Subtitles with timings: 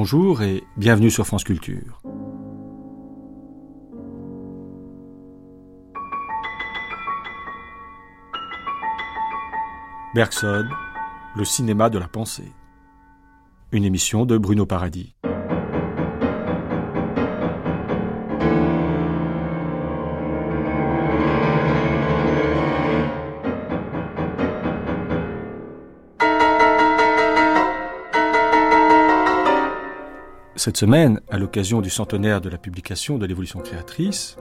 [0.00, 2.00] Bonjour et bienvenue sur France Culture.
[10.14, 10.68] Bergson,
[11.34, 12.52] le cinéma de la pensée.
[13.72, 15.16] Une émission de Bruno Paradis.
[30.68, 34.36] Cette semaine, à l'occasion du centenaire de la publication de l'évolution créatrice,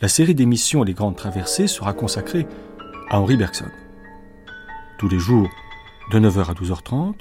[0.00, 2.46] la série d'émissions Les Grandes Traversées sera consacrée
[3.10, 3.66] à Henri Bergson.
[4.96, 5.50] Tous les jours,
[6.12, 7.14] de 9h à 12h30,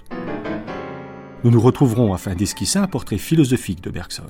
[1.43, 4.29] nous nous retrouverons afin d'esquisser un portrait philosophique de Bergson.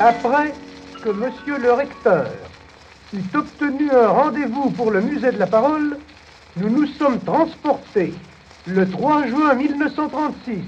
[0.00, 0.54] Après
[1.02, 2.32] que monsieur le recteur
[3.12, 5.93] eut obtenu un rendez-vous pour le musée de la parole,
[6.56, 8.14] nous nous sommes transportés
[8.66, 10.62] le 3 juin 1936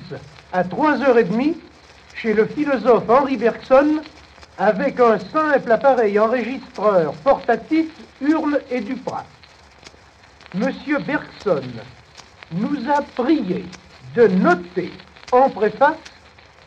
[0.53, 1.55] à 3h30
[2.15, 4.01] chez le philosophe Henri Bergson
[4.59, 7.87] avec un simple appareil enregistreur portatif
[8.21, 9.25] Hurle et Duprat.
[10.55, 11.63] Monsieur Bergson
[12.53, 13.65] nous a prié
[14.15, 14.91] de noter
[15.31, 15.97] en préface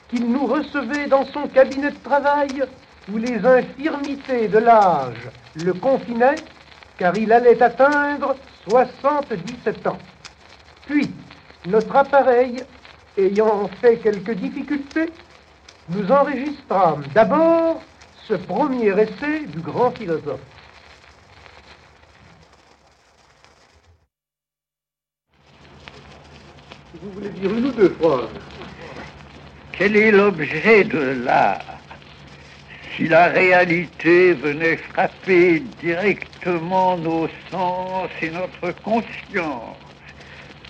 [0.09, 2.64] qu'il nous recevait dans son cabinet de travail
[3.11, 6.36] où les infirmités de l'âge le confinaient
[7.00, 8.36] car il allait atteindre
[8.67, 9.97] 77 ans.
[10.86, 11.09] Puis,
[11.66, 12.61] notre appareil
[13.17, 15.09] ayant fait quelques difficultés,
[15.88, 17.81] nous enregistrâmes d'abord
[18.27, 20.42] ce premier essai du grand philosophe.
[27.02, 28.27] Vous voulez dire une ou deux phrases
[29.72, 31.79] Quel est l'objet de l'art?
[32.99, 39.77] Si la réalité venait frapper directement nos sens et notre conscience,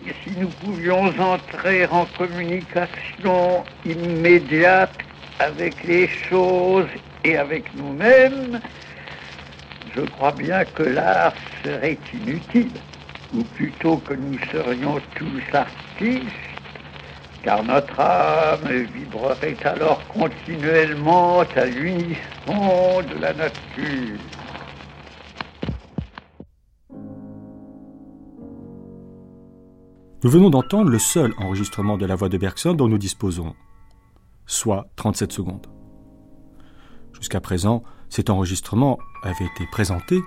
[0.05, 4.95] et si nous pouvions entrer en communication immédiate
[5.39, 6.87] avec les choses
[7.23, 8.61] et avec nous-mêmes,
[9.95, 12.69] je crois bien que l'art serait inutile,
[13.33, 16.48] ou plutôt que nous serions tous artistes,
[17.43, 24.19] car notre âme vibrerait alors continuellement à l'unisson de la nature.
[30.21, 33.55] Nous venons d'entendre le seul enregistrement de la voix de Bergson dont nous disposons,
[34.45, 35.67] soit 37 secondes.
[37.13, 40.19] Jusqu'à présent, cet enregistrement avait été présenté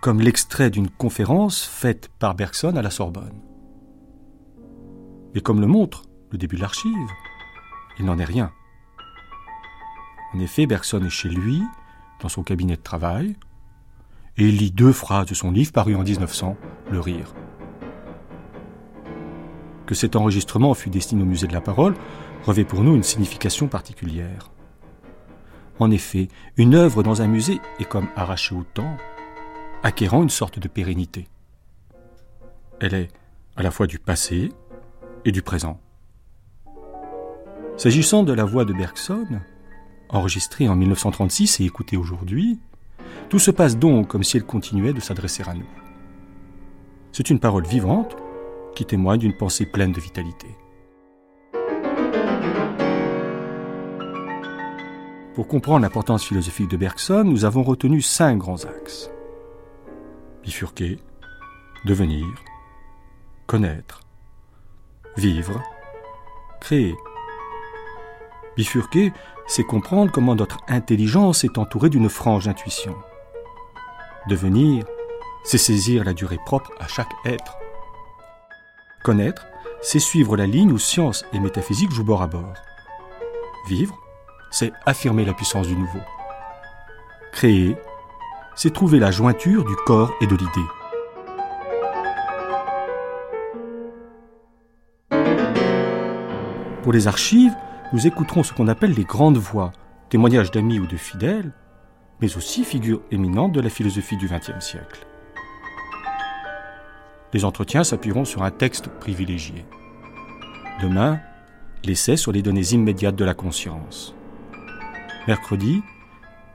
[0.00, 3.42] comme l'extrait d'une conférence faite par Bergson à la Sorbonne.
[5.34, 7.10] Et comme le montre le début de l'archive.
[7.98, 8.52] Il n'en est rien.
[10.34, 11.62] En effet, Bergson est chez lui,
[12.20, 13.36] dans son cabinet de travail,
[14.36, 16.56] et il lit deux phrases de son livre paru en 1900,
[16.90, 17.34] Le Rire.
[19.86, 21.94] Que cet enregistrement fut destiné au musée de la parole
[22.44, 24.50] revêt pour nous une signification particulière.
[25.80, 28.96] En effet, une œuvre dans un musée est comme arrachée au temps,
[29.82, 31.28] acquérant une sorte de pérennité.
[32.80, 33.08] Elle est
[33.56, 34.52] à la fois du passé
[35.24, 35.80] et du présent.
[37.78, 39.40] S'agissant de la voix de Bergson,
[40.08, 42.58] enregistrée en 1936 et écoutée aujourd'hui,
[43.28, 45.68] tout se passe donc comme si elle continuait de s'adresser à nous.
[47.12, 48.16] C'est une parole vivante
[48.74, 50.48] qui témoigne d'une pensée pleine de vitalité.
[55.36, 59.08] Pour comprendre l'importance philosophique de Bergson, nous avons retenu cinq grands axes.
[60.42, 60.98] Bifurquer,
[61.84, 62.26] devenir,
[63.46, 64.00] connaître,
[65.16, 65.62] vivre,
[66.60, 66.96] créer.
[68.58, 69.12] Bifurquer,
[69.46, 72.96] c'est comprendre comment notre intelligence est entourée d'une frange d'intuition.
[74.28, 74.84] Devenir,
[75.44, 77.56] c'est saisir la durée propre à chaque être.
[79.04, 79.46] Connaître,
[79.80, 82.52] c'est suivre la ligne où science et métaphysique jouent bord à bord.
[83.68, 83.96] Vivre,
[84.50, 86.00] c'est affirmer la puissance du nouveau.
[87.30, 87.76] Créer,
[88.56, 90.50] c'est trouver la jointure du corps et de l'idée.
[96.82, 97.54] Pour les archives,
[97.92, 99.72] nous écouterons ce qu'on appelle les grandes voix,
[100.10, 101.52] témoignages d'amis ou de fidèles,
[102.20, 105.06] mais aussi figures éminentes de la philosophie du XXe siècle.
[107.32, 109.64] Les entretiens s'appuieront sur un texte privilégié.
[110.82, 111.20] Demain,
[111.84, 114.14] l'essai sur les données immédiates de la conscience.
[115.26, 115.82] Mercredi,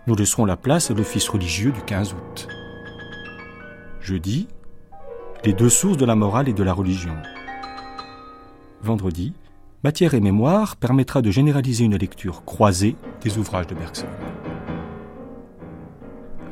[0.07, 2.47] nous laisserons la place à l'office religieux du 15 août.
[4.01, 4.47] Jeudi,
[5.45, 7.15] les deux sources de la morale et de la religion.
[8.81, 9.33] Vendredi,
[9.83, 14.07] Matière et mémoire permettra de généraliser une lecture croisée des ouvrages de Bergson.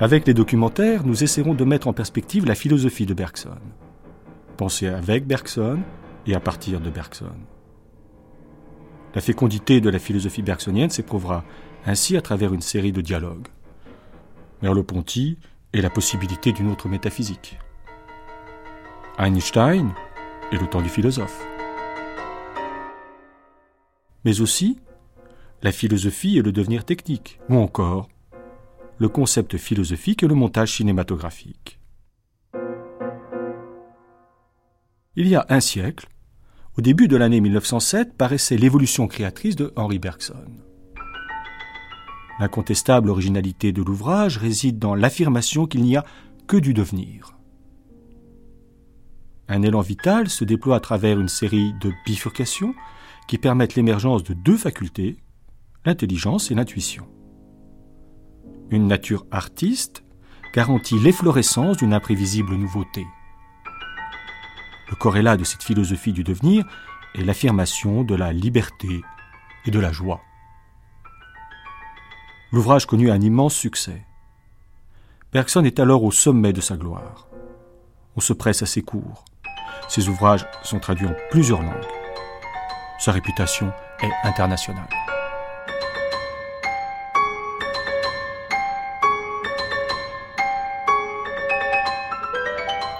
[0.01, 3.55] Avec les documentaires, nous essaierons de mettre en perspective la philosophie de Bergson.
[4.57, 5.79] Penser avec Bergson
[6.27, 7.31] et à partir de Bergson.
[9.15, 11.45] La fécondité de la philosophie bergsonienne s'éprouvera
[11.85, 13.47] ainsi à travers une série de dialogues.
[14.61, 15.37] Merleau-Ponty
[15.71, 17.57] et la possibilité d'une autre métaphysique.
[19.17, 19.93] Einstein
[20.51, 21.45] et le temps du philosophe.
[24.23, 24.79] Mais aussi
[25.61, 28.09] la philosophie et le devenir technique, ou encore
[28.97, 31.79] le concept philosophique et le montage cinématographique.
[35.15, 36.07] Il y a un siècle,
[36.77, 40.45] au début de l'année 1907, paraissait l'évolution créatrice de Henri Bergson.
[42.39, 46.05] L'incontestable originalité de l'ouvrage réside dans l'affirmation qu'il n'y a
[46.47, 47.37] que du devenir.
[49.47, 52.73] Un élan vital se déploie à travers une série de bifurcations
[53.27, 55.17] qui permettent l'émergence de deux facultés,
[55.85, 57.07] l'intelligence et l'intuition.
[58.69, 60.03] Une nature artiste
[60.53, 63.05] garantit l'efflorescence d'une imprévisible nouveauté.
[64.89, 66.65] Le corrélat de cette philosophie du devenir
[67.15, 69.01] est l'affirmation de la liberté
[69.65, 70.21] et de la joie.
[72.51, 74.05] L'ouvrage connut un immense succès.
[75.31, 77.29] Bergson est alors au sommet de sa gloire.
[78.17, 79.23] On se presse à ses cours.
[79.87, 82.00] Ses ouvrages sont traduits en plusieurs langues.
[83.01, 84.87] Sa réputation est internationale.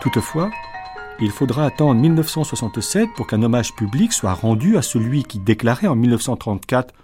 [0.01, 0.49] Toutefois,
[1.19, 5.95] il faudra attendre 1967 pour qu'un hommage public soit rendu à celui qui déclarait en
[5.95, 6.95] 1934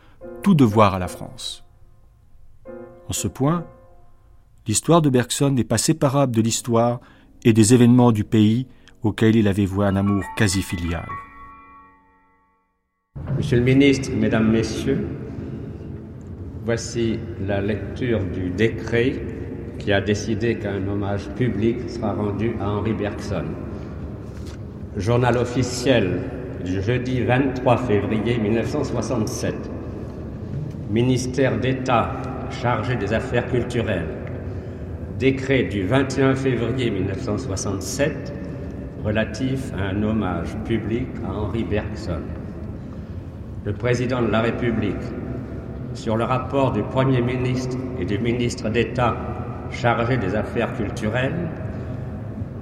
[0.42, 1.64] tout devoir à la France.
[3.10, 3.64] En ce point,
[4.66, 7.00] l'histoire de Bergson n'est pas séparable de l'histoire
[7.46, 8.66] et des événements du pays
[9.04, 11.06] auquel il avait voué un amour quasi filial.
[13.38, 15.06] Monsieur le ministre, Mesdames, Messieurs,
[16.66, 19.14] voici la lecture du décret
[19.80, 23.46] qui a décidé qu'un hommage public sera rendu à Henri Bergson.
[24.98, 26.22] Journal officiel
[26.66, 29.54] du jeudi 23 février 1967.
[30.90, 32.14] Ministère d'État
[32.50, 34.08] chargé des affaires culturelles.
[35.20, 38.34] Décret du 21 février 1967
[39.04, 42.22] relatif à un hommage public à Henri Bergson.
[43.68, 44.96] Le président de la République,
[45.94, 49.18] sur le rapport du Premier ministre et du ministre d'État
[49.72, 51.50] chargé des affaires culturelles,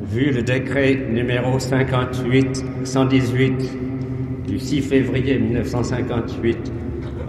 [0.01, 3.51] vu le décret numéro 58-118
[4.47, 6.71] du 6 février 1958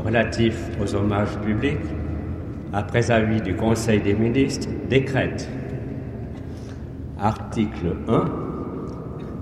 [0.03, 1.77] relatif aux hommages publics,
[2.73, 5.51] après avis du Conseil des ministres, décrète.
[7.21, 8.25] Article 1.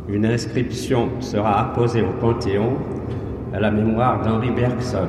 [0.09, 2.79] Une inscription sera apposée au Panthéon
[3.55, 5.09] à la mémoire d'Henri Bergson.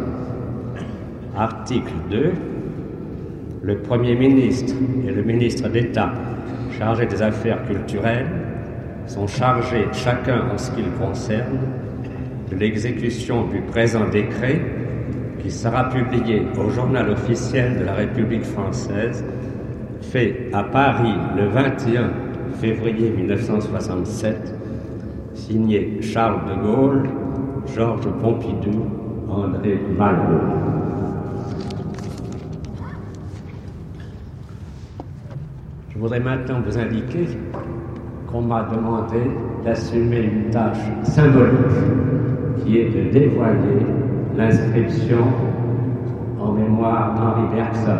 [1.35, 2.31] Article 2.
[3.63, 4.75] Le Premier ministre
[5.05, 6.13] et le ministre d'État
[6.77, 8.27] chargés des affaires culturelles
[9.07, 11.57] sont chargés, chacun en ce qui concerne,
[12.51, 14.61] de l'exécution du présent décret
[15.41, 19.25] qui sera publié au journal officiel de la République française,
[20.01, 22.11] fait à Paris le 21
[22.61, 24.53] février 1967,
[25.33, 27.09] signé Charles de Gaulle,
[27.73, 28.85] Georges Pompidou,
[29.29, 30.75] André Malraux.
[35.89, 37.27] Je voudrais maintenant vous indiquer
[38.27, 39.19] qu'on m'a demandé
[39.63, 41.55] d'assumer une tâche symbolique
[42.63, 43.85] qui est de dévoiler
[44.35, 45.25] l'inscription
[46.39, 47.97] en mémoire d'Henri Bergson.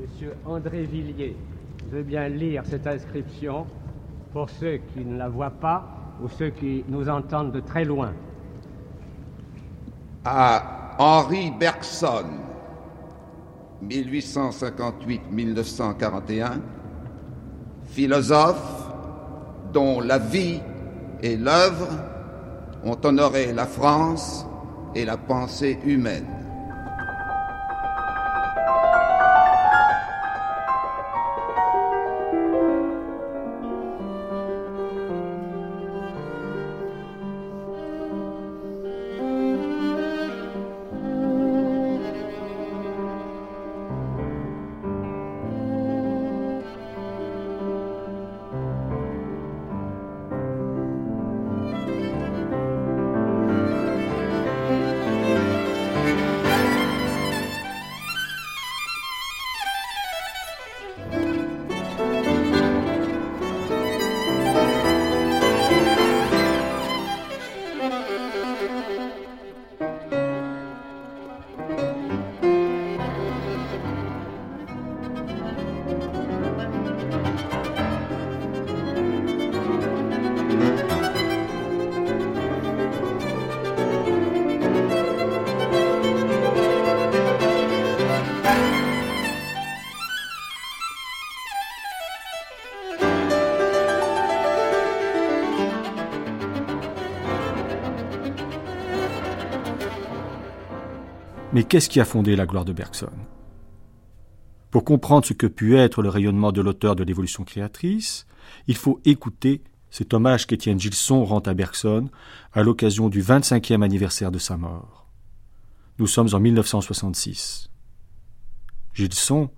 [0.00, 1.36] Monsieur André Villiers
[1.90, 3.66] veut bien lire cette inscription
[4.34, 5.86] pour ceux qui ne la voient pas
[6.20, 8.12] ou ceux qui nous entendent de très loin.
[10.24, 12.24] À Henri Bergson,
[13.84, 16.58] 1858-1941,
[17.84, 18.90] philosophe
[19.72, 20.60] dont la vie
[21.22, 21.86] et l'œuvre
[22.84, 24.44] ont honoré la France
[24.96, 26.26] et la pensée humaine.
[101.54, 103.12] Mais qu'est-ce qui a fondé la gloire de Bergson?
[104.72, 108.26] Pour comprendre ce que put être le rayonnement de l'auteur de l'évolution créatrice,
[108.66, 112.10] il faut écouter cet hommage qu'Étienne Gilson rend à Bergson
[112.52, 115.06] à l'occasion du 25e anniversaire de sa mort.
[116.00, 117.70] Nous sommes en 1966.
[118.92, 119.48] Gilson,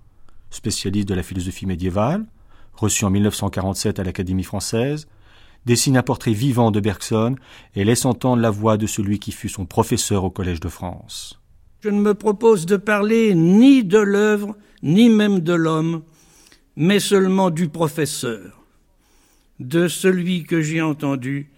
[0.51, 2.27] spécialiste de la philosophie médiévale,
[2.73, 5.07] reçu en 1947 à l'Académie française,
[5.65, 7.37] dessine un portrait vivant de Bergson
[7.73, 11.36] et laisse entendre la voix de celui qui fut son professeur au Collège de France.
[11.83, 16.01] Je ne me propose de parler ni de l'œuvre, ni même de l'homme,
[16.75, 18.63] mais seulement du professeur,
[19.59, 21.51] de celui que j'ai entendu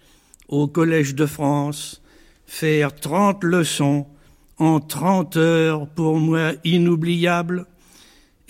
[0.48, 2.02] au Collège de France
[2.44, 4.06] faire trente leçons
[4.58, 7.66] en trente heures pour moi inoubliables,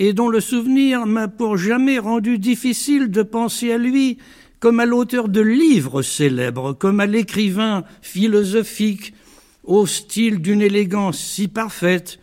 [0.01, 4.19] et dont le souvenir m'a pour jamais rendu difficile de penser à lui
[4.59, 9.15] comme à l'auteur de livres célèbres, comme à l'écrivain philosophique,
[9.65, 12.19] au style d'une élégance si parfaite,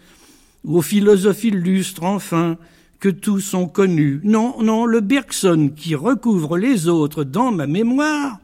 [0.63, 2.57] aux philosophes illustres, enfin,
[2.99, 4.19] que tous ont connu.
[4.23, 8.39] Non, non, le Bergson qui recouvre les autres dans ma mémoire,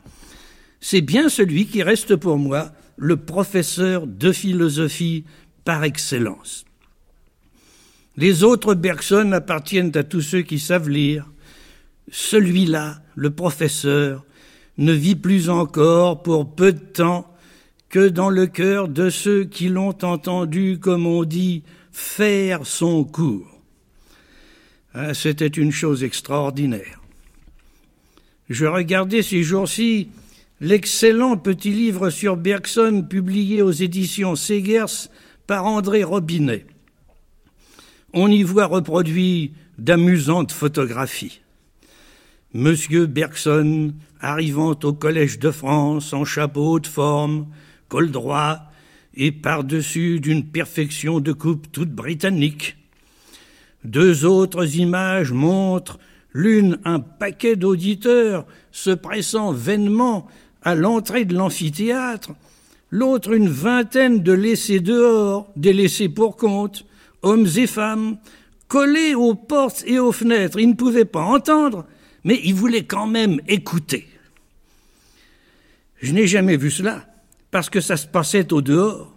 [0.80, 5.26] c'est bien celui qui reste pour moi le professeur de philosophie
[5.66, 6.66] par excellence.
[8.16, 11.32] Les autres Bergson appartiennent à tous ceux qui savent lire.
[12.12, 14.24] Celui-là, le professeur,
[14.78, 17.33] ne vit plus encore pour peu de temps
[17.94, 23.62] que dans le cœur de ceux qui l'ont entendu, comme on dit, faire son cours.
[24.96, 27.00] Ah, c'était une chose extraordinaire.
[28.50, 30.10] Je regardais ces jours-ci
[30.60, 35.10] l'excellent petit livre sur Bergson publié aux éditions Segers
[35.46, 36.66] par André Robinet
[38.14, 41.42] on y voit reproduit d'amusantes photographies.
[42.54, 47.48] Monsieur Bergson arrivant au Collège de France en chapeau de forme,
[47.94, 48.58] col droit
[49.16, 52.76] et par-dessus d'une perfection de coupe toute britannique.
[53.84, 56.00] Deux autres images montrent
[56.34, 60.28] l'une un paquet d'auditeurs se pressant vainement
[60.64, 62.32] à l'entrée de l'amphithéâtre,
[62.90, 66.88] l'autre une vingtaine de laissés dehors, des laissés pour compte,
[67.22, 68.18] hommes et femmes,
[68.68, 70.58] collés aux portes et aux fenêtres.
[70.58, 71.86] Ils ne pouvaient pas entendre,
[72.24, 74.08] mais ils voulaient quand même écouter.
[76.02, 77.13] Je n'ai jamais vu cela,
[77.54, 79.14] parce que ça se passait au dehors,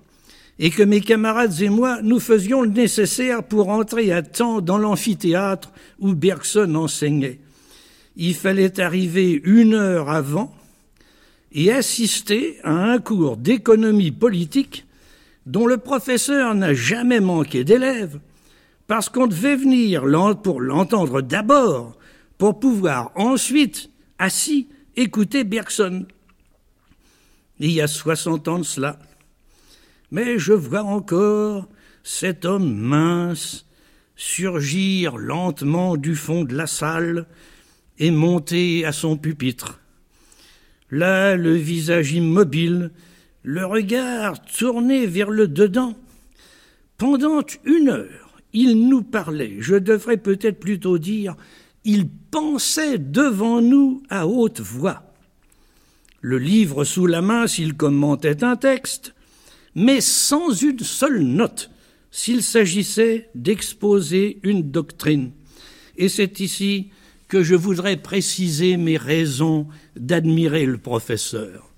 [0.59, 4.77] et que mes camarades et moi, nous faisions le nécessaire pour entrer à temps dans
[4.77, 7.41] l'amphithéâtre où Bergson enseignait.
[8.15, 10.55] Il fallait arriver une heure avant
[11.51, 14.85] et assister à un cours d'économie politique
[15.47, 18.21] dont le professeur n'a jamais manqué d'élèves,
[18.87, 20.05] parce qu'on devait venir
[20.43, 21.97] pour l'entendre d'abord,
[22.37, 23.89] pour pouvoir ensuite,
[24.19, 26.05] assis, écouter Bergson.
[27.59, 28.99] Il y a soixante ans de cela.
[30.11, 31.69] Mais je vois encore
[32.03, 33.67] cet homme mince
[34.15, 37.27] surgir lentement du fond de la salle
[37.99, 39.81] et monter à son pupitre.
[40.91, 42.93] Là, le visage immobile
[43.47, 45.95] le regard tourné vers le dedans.
[46.99, 51.37] Pendant une heure, il nous parlait, je devrais peut-être plutôt dire,
[51.85, 55.06] il pensait devant nous à haute voix.
[56.21, 59.15] Le livre sous la main s'il commentait un texte,
[59.75, 61.71] mais sans une seule note
[62.11, 65.33] s'il s'agissait d'exposer une doctrine.
[65.99, 66.91] Et c'est ici
[67.29, 71.71] que je voudrais préciser mes raisons d'admirer le professeur.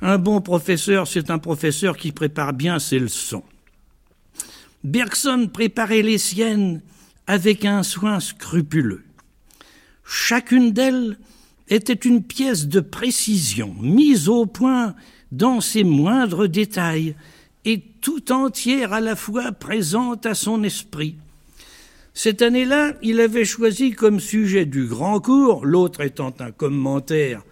[0.00, 3.42] Un bon professeur, c'est un professeur qui prépare bien ses leçons.
[4.82, 6.80] Bergson préparait les siennes
[7.26, 9.04] avec un soin scrupuleux.
[10.04, 11.18] Chacune d'elles
[11.70, 14.94] était une pièce de précision, mise au point
[15.32, 17.14] dans ses moindres détails,
[17.64, 21.16] et tout entière à la fois présente à son esprit.
[22.12, 27.42] Cette année-là, il avait choisi comme sujet du grand cours, l'autre étant un commentaire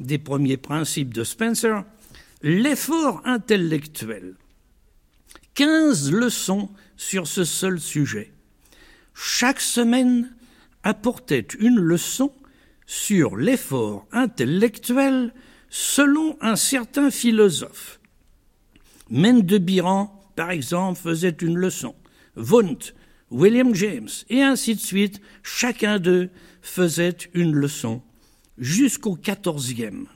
[0.00, 1.84] des premiers principes de Spencer,
[2.42, 4.34] l'effort intellectuel.
[5.54, 8.32] Quinze leçons sur ce seul sujet.
[9.14, 10.30] Chaque semaine
[10.82, 12.32] apportait une leçon
[12.92, 15.32] sur l'effort intellectuel
[15.70, 18.00] selon un certain philosophe.
[19.08, 21.94] Mène de Biran, par exemple, faisait une leçon.
[22.36, 22.92] Wundt,
[23.30, 26.28] William James, et ainsi de suite, chacun d'eux
[26.60, 28.02] faisait une leçon
[28.58, 30.06] jusqu'au quatorzième.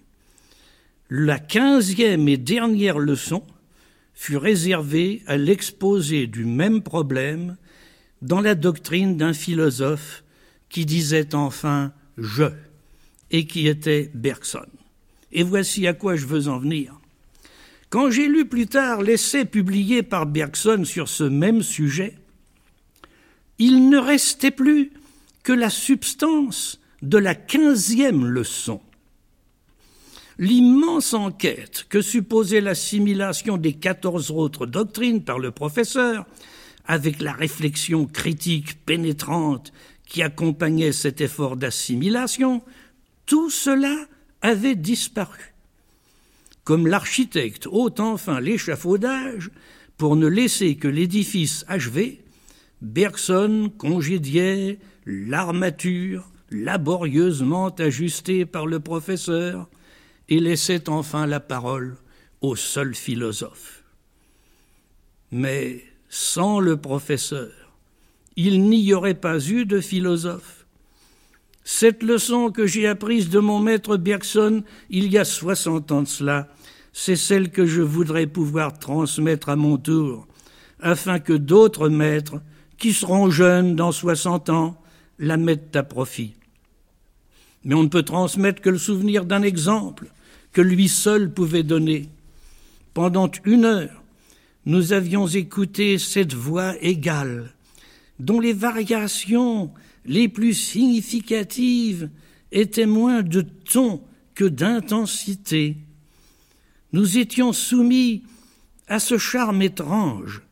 [1.09, 3.43] La quinzième et dernière leçon
[4.13, 7.57] fut réservée à l'exposé du même problème
[8.21, 10.25] dans la doctrine d'un philosophe
[10.69, 12.45] qui disait enfin je
[13.31, 14.67] et qui était Bergson.
[15.33, 16.99] Et voici à quoi je veux en venir.
[17.91, 22.15] Quand j'ai lu plus tard l'essai publié par Bergson sur ce même sujet,
[23.59, 24.93] il ne restait plus
[25.43, 28.81] que la substance de la quinzième leçon.
[30.39, 36.27] L'immense enquête que supposait l'assimilation des quatorze autres doctrines par le professeur,
[36.85, 39.73] avec la réflexion critique pénétrante
[40.07, 42.63] qui accompagnait cet effort d'assimilation,
[43.27, 44.07] tout cela
[44.41, 45.55] avait disparu.
[46.65, 49.51] Comme l'architecte ôte enfin l'échafaudage
[49.99, 52.25] pour ne laisser que l'édifice achevé,
[52.83, 59.69] Bergson congédiait l'armature laborieusement ajustée par le professeur
[60.29, 61.97] et laissait enfin la parole
[62.41, 63.85] au seul philosophe.
[65.33, 67.53] Mais sans le professeur,
[68.37, 70.56] il n'y aurait pas eu de philosophe.
[71.69, 76.07] Cette leçon que j'ai apprise de mon maître Bergson il y a soixante ans de
[76.07, 76.47] cela,
[76.93, 80.29] c'est celle que je voudrais pouvoir transmettre à mon tour,
[80.79, 82.41] afin que d'autres maîtres
[82.79, 84.81] qui seront jeunes dans soixante ans,
[85.19, 86.35] la mettent à profit.
[87.65, 90.07] Mais on ne peut transmettre que le souvenir d'un exemple
[90.53, 92.09] que lui seul pouvait donner.
[92.95, 94.05] Pendant une heure,
[94.67, 97.51] nous avions écouté cette voix égale,
[98.21, 99.73] dont les variations
[100.07, 102.11] les plus significatives
[102.53, 104.03] étaient moins de ton
[104.35, 105.77] que d'intensité.
[106.93, 108.23] Nous étions soumis
[108.89, 110.43] à ce charme étrange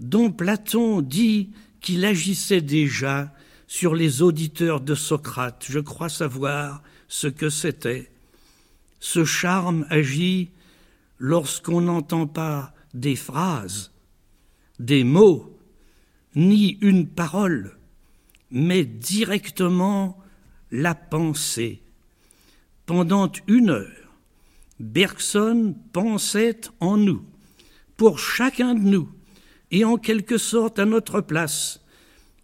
[0.00, 3.32] dont Platon dit qu'il agissait déjà
[3.66, 5.64] sur les auditeurs de Socrate.
[5.68, 8.10] Je crois savoir ce que c'était.
[9.00, 10.50] Ce charme agit
[11.18, 13.92] lorsqu'on n'entend pas des phrases,
[14.78, 15.58] des mots,
[16.34, 17.76] ni une parole,
[18.54, 20.16] mais directement
[20.70, 21.82] la pensée.
[22.86, 24.14] Pendant une heure,
[24.78, 27.24] Bergson pensait en nous,
[27.96, 29.08] pour chacun de nous,
[29.72, 31.80] et en quelque sorte à notre place,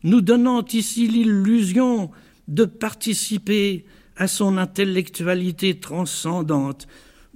[0.03, 2.11] nous donnant ici l'illusion
[2.49, 3.85] de participer
[4.16, 6.88] à son intellectualité transcendante.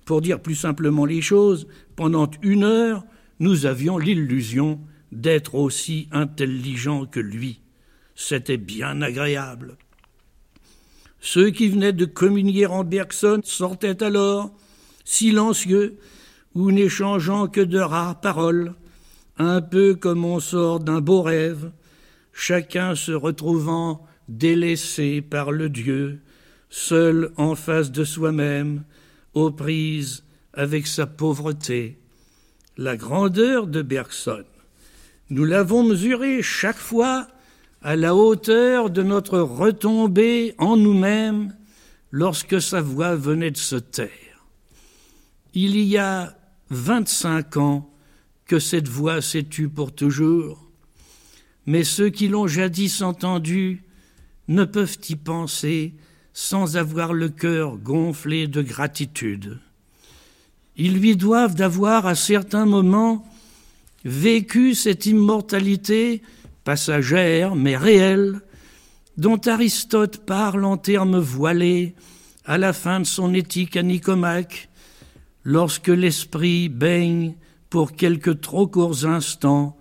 [0.04, 3.04] Pour dire plus simplement les choses, pendant une heure,
[3.38, 4.80] nous avions l'illusion
[5.12, 7.60] d'être aussi intelligents que lui.
[8.14, 9.76] C'était bien agréable.
[11.20, 14.52] Ceux qui venaient de communier en Bergson sortaient alors,
[15.04, 15.98] silencieux,
[16.54, 18.74] ou n'échangeant que de rares paroles,
[19.38, 21.72] un peu comme on sort d'un beau rêve,
[22.32, 26.20] chacun se retrouvant délaissé par le Dieu,
[26.68, 28.84] seul en face de soi-même,
[29.32, 31.98] aux prises avec sa pauvreté.
[32.76, 34.44] La grandeur de Bergson,
[35.30, 37.28] nous l'avons mesurée chaque fois
[37.84, 41.54] à la hauteur de notre retombée en nous-mêmes
[42.10, 44.08] lorsque sa voix venait de se taire.
[45.52, 46.34] Il y a
[46.70, 47.90] vingt-cinq ans,
[48.46, 50.66] que cette voix s'est tue pour toujours.
[51.66, 53.82] Mais ceux qui l'ont jadis entendu
[54.48, 55.94] ne peuvent y penser
[56.32, 59.60] sans avoir le cœur gonflé de gratitude.
[60.76, 63.26] Ils lui doivent d'avoir à certains moments
[64.04, 66.22] vécu cette immortalité
[66.64, 68.40] passagère mais réelle
[69.16, 71.94] dont Aristote parle en termes voilés
[72.44, 74.68] à la fin de son éthique à Nicomaque,
[75.44, 77.34] lorsque l'esprit baigne
[77.70, 79.76] pour quelques trop courts instants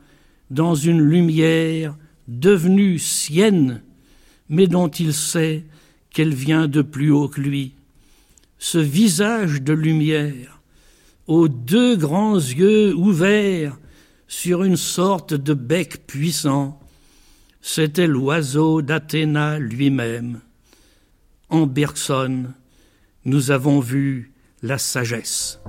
[0.49, 1.95] dans une lumière
[2.27, 3.81] devenue sienne,
[4.49, 5.65] mais dont il sait
[6.11, 7.73] qu'elle vient de plus haut que lui.
[8.59, 10.61] Ce visage de lumière,
[11.27, 13.77] aux deux grands yeux ouverts
[14.35, 16.79] sur une sorte de bec puissant,
[17.61, 20.41] c'était l'oiseau d'Athéna lui-même.
[21.49, 22.45] En Bergson,
[23.25, 25.59] nous avons vu la sagesse.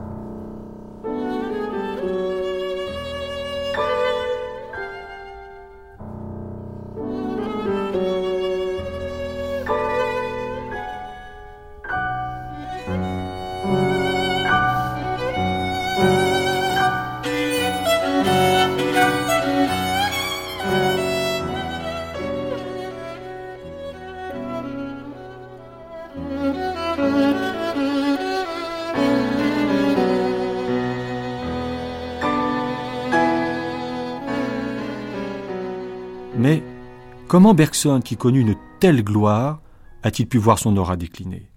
[37.34, 39.60] Comment Bergson, qui connut une telle gloire,
[40.04, 41.50] a-t-il pu voir son aura décliner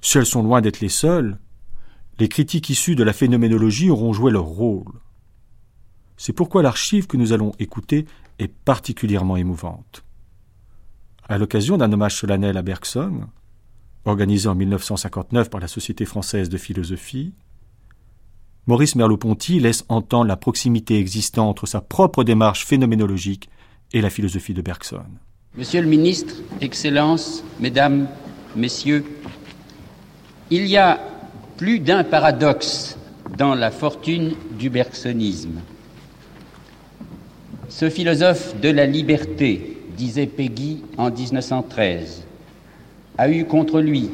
[0.00, 1.38] Seuls sont loin d'être les seuls.
[2.18, 4.92] Les critiques issues de la phénoménologie auront joué leur rôle.
[6.16, 8.06] C'est pourquoi l'archive que nous allons écouter
[8.40, 10.02] est particulièrement émouvante.
[11.28, 13.28] À l'occasion d'un hommage solennel à Bergson,
[14.04, 17.34] organisé en 1959 par la Société française de philosophie,
[18.66, 23.48] Maurice Merleau-Ponty laisse entendre la proximité existant entre sa propre démarche phénoménologique
[23.92, 25.02] et la philosophie de Bergson.
[25.56, 28.08] Monsieur le ministre, Excellences, Mesdames,
[28.56, 29.04] Messieurs,
[30.50, 31.00] il y a
[31.56, 32.96] plus d'un paradoxe
[33.36, 35.60] dans la fortune du bergsonisme.
[37.68, 42.24] Ce philosophe de la liberté, disait Peggy en 1913,
[43.18, 44.10] a eu contre lui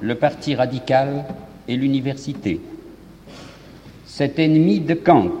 [0.00, 1.24] le parti radical
[1.66, 2.60] et l'université.
[4.06, 5.40] Cet ennemi de Kant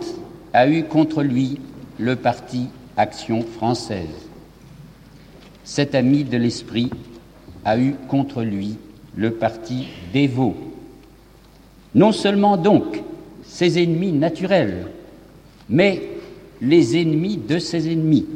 [0.52, 1.60] a eu contre lui
[1.98, 4.28] le parti Action française.
[5.64, 6.90] Cet ami de l'esprit
[7.64, 8.76] a eu contre lui
[9.16, 10.54] le parti dévot.
[11.94, 13.02] Non seulement donc
[13.42, 14.86] ses ennemis naturels,
[15.68, 16.02] mais
[16.60, 18.26] les ennemis de ses ennemis.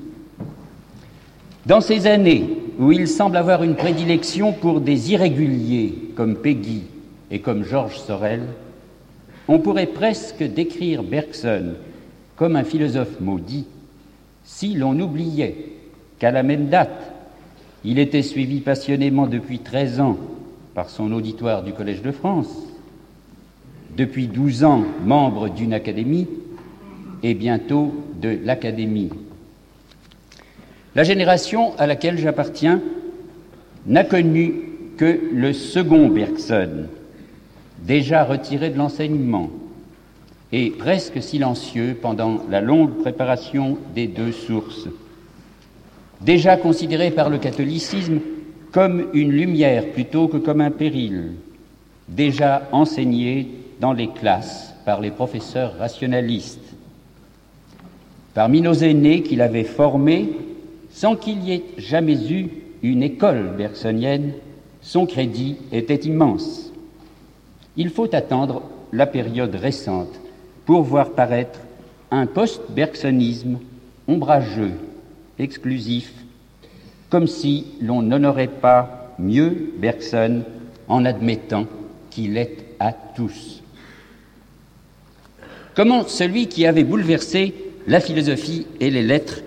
[1.66, 2.48] Dans ces années
[2.80, 6.82] où il semble avoir une prédilection pour des irréguliers comme Peggy
[7.30, 8.42] et comme Georges Sorel,
[9.46, 11.74] on pourrait presque décrire Bergson
[12.36, 13.66] comme un philosophe maudit
[14.48, 15.54] si l'on oubliait
[16.18, 17.12] qu'à la même date,
[17.84, 20.16] il était suivi passionnément depuis 13 ans
[20.74, 22.48] par son auditoire du Collège de France,
[23.94, 26.26] depuis 12 ans membre d'une académie
[27.22, 29.10] et bientôt de l'Académie.
[30.96, 32.80] La génération à laquelle j'appartiens
[33.86, 34.54] n'a connu
[34.96, 36.86] que le second Bergson,
[37.80, 39.50] déjà retiré de l'enseignement
[40.52, 44.88] et presque silencieux pendant la longue préparation des deux sources,
[46.20, 48.20] déjà considéré par le catholicisme
[48.72, 51.32] comme une lumière plutôt que comme un péril,
[52.08, 53.48] déjà enseigné
[53.80, 56.74] dans les classes par les professeurs rationalistes.
[58.34, 60.30] Parmi nos aînés qu'il avait formés,
[60.90, 62.48] sans qu'il y ait jamais eu
[62.82, 64.32] une école bergsonienne,
[64.80, 66.72] son crédit était immense.
[67.76, 70.18] Il faut attendre la période récente
[70.68, 71.60] pour voir paraître
[72.10, 73.58] un post-bergsonisme
[74.06, 74.74] ombrageux,
[75.38, 76.12] exclusif,
[77.08, 80.42] comme si l'on n'honorait pas mieux Bergson
[80.86, 81.64] en admettant
[82.10, 83.62] qu'il est à tous.
[85.74, 87.54] Comment celui qui avait bouleversé
[87.86, 89.40] la philosophie et les lettres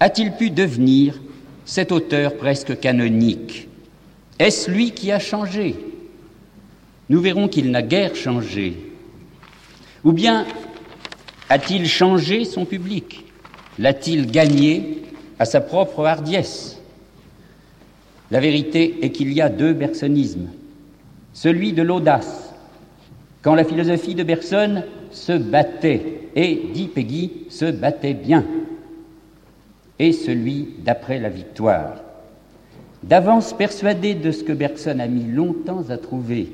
[0.00, 1.20] a-t-il pu devenir
[1.66, 3.68] cet auteur presque canonique?
[4.38, 5.76] Est-ce lui qui a changé?
[7.10, 8.83] Nous verrons qu'il n'a guère changé.
[10.04, 10.44] Ou bien
[11.48, 13.24] a-t-il changé son public?
[13.78, 15.02] L'a-t-il gagné
[15.38, 16.80] à sa propre hardiesse?
[18.30, 20.48] La vérité est qu'il y a deux bergsonismes.
[21.32, 22.54] Celui de l'audace,
[23.42, 28.44] quand la philosophie de Bergson se battait, et, dit Peggy, se battait bien,
[29.98, 32.02] et celui d'après la victoire.
[33.02, 36.52] D'avance persuadé de ce que Bergson a mis longtemps à trouver,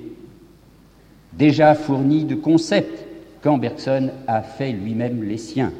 [1.32, 3.06] déjà fourni de concepts
[3.42, 5.72] quand Bergson a fait lui-même les siens.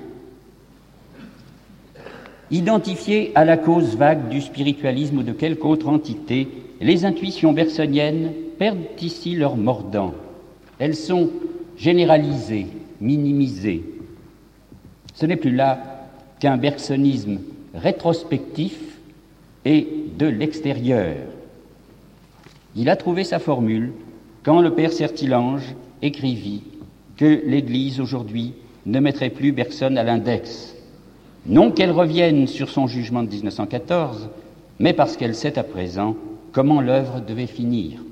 [2.51, 6.49] Identifié à la cause vague du spiritualisme ou de quelque autre entité,
[6.81, 10.15] les intuitions bergsoniennes perdent ici leur mordant.
[10.79, 11.31] Elles sont
[11.77, 12.67] généralisées,
[13.01, 13.85] minimisées.
[15.15, 16.09] Ce n'est plus là
[16.41, 17.39] qu'un bergsonisme
[17.75, 18.79] rétrospectif
[19.65, 19.87] et
[20.19, 21.17] de l'extérieur.
[22.75, 23.93] Il a trouvé sa formule
[24.43, 26.63] quand le père Sertilange écrivit
[27.21, 28.55] que l'Église aujourd'hui
[28.87, 30.75] ne mettrait plus Bergson à l'index.
[31.45, 34.31] Non qu'elle revienne sur son jugement de 1914,
[34.79, 36.17] mais parce qu'elle sait à présent
[36.53, 38.03] comment l'œuvre devait finir.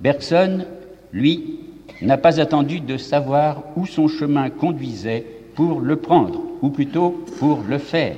[0.00, 0.66] Bergson,
[1.12, 1.58] lui,
[2.00, 7.64] n'a pas attendu de savoir où son chemin conduisait pour le prendre, ou plutôt pour
[7.68, 8.14] le faire.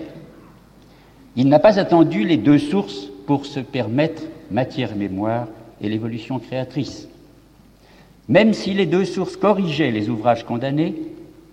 [1.34, 5.46] Il n'a pas attendu les deux sources pour se permettre matière-mémoire
[5.80, 7.08] et l'évolution créatrice.
[8.30, 10.94] Même si les deux sources corrigeaient les ouvrages condamnés,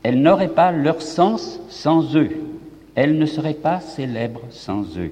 [0.03, 2.29] elles n'auraient pas leur sens sans eux.
[2.93, 5.11] Elles ne seraient pas célèbres sans eux.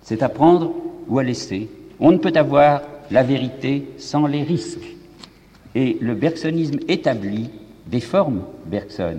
[0.00, 0.72] C'est à prendre
[1.06, 1.68] ou à laisser.
[2.00, 4.96] On ne peut avoir la vérité sans les risques.
[5.74, 7.50] Et le bergsonisme établit
[7.86, 9.18] des formes Bergson.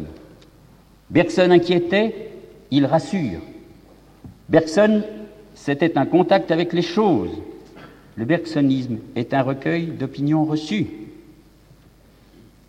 [1.11, 2.31] Bergson inquiétait,
[2.71, 3.41] il rassure.
[4.49, 5.03] Bergson,
[5.53, 7.37] c'était un contact avec les choses.
[8.15, 10.87] Le bergsonisme est un recueil d'opinions reçues.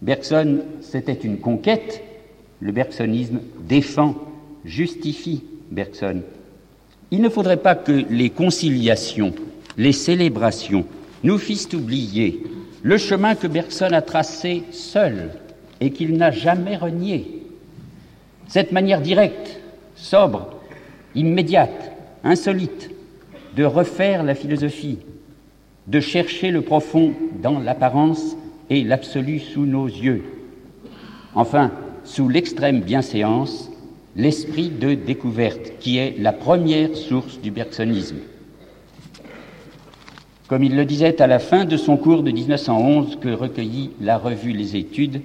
[0.03, 2.03] Bergson, c'était une conquête.
[2.61, 4.17] Le bergsonisme défend,
[4.65, 6.23] justifie Bergson.
[7.13, 9.33] Il ne faudrait pas que les conciliations,
[9.79, 10.85] les célébrations
[11.23, 12.43] nous fissent oublier
[12.83, 15.31] le chemin que Bergson a tracé seul
[15.81, 17.45] et qu'il n'a jamais renié.
[18.49, 19.61] Cette manière directe,
[19.95, 20.49] sobre,
[21.15, 21.93] immédiate,
[22.25, 22.91] insolite
[23.57, 24.99] de refaire la philosophie,
[25.87, 28.37] de chercher le profond dans l'apparence
[28.73, 30.23] et l'absolu sous nos yeux,
[31.35, 31.71] Enfin,
[32.05, 33.71] sous l'extrême bienséance,
[34.17, 38.19] l'esprit de découverte, qui est la première source du bergsonisme.
[40.49, 44.19] Comme il le disait à la fin de son cours de 1911 que recueillit la
[44.19, 45.23] revue Les Études,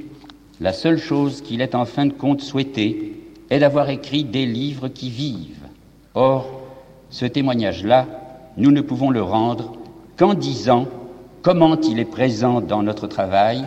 [0.62, 3.14] la seule chose qu'il ait en fin de compte souhaité
[3.50, 5.68] est d'avoir écrit des livres qui vivent.
[6.16, 6.62] Or,
[7.10, 8.08] ce témoignage-là,
[8.56, 9.74] nous ne pouvons le rendre
[10.18, 10.88] qu'en disant
[11.48, 13.64] comment il est présent dans notre travail,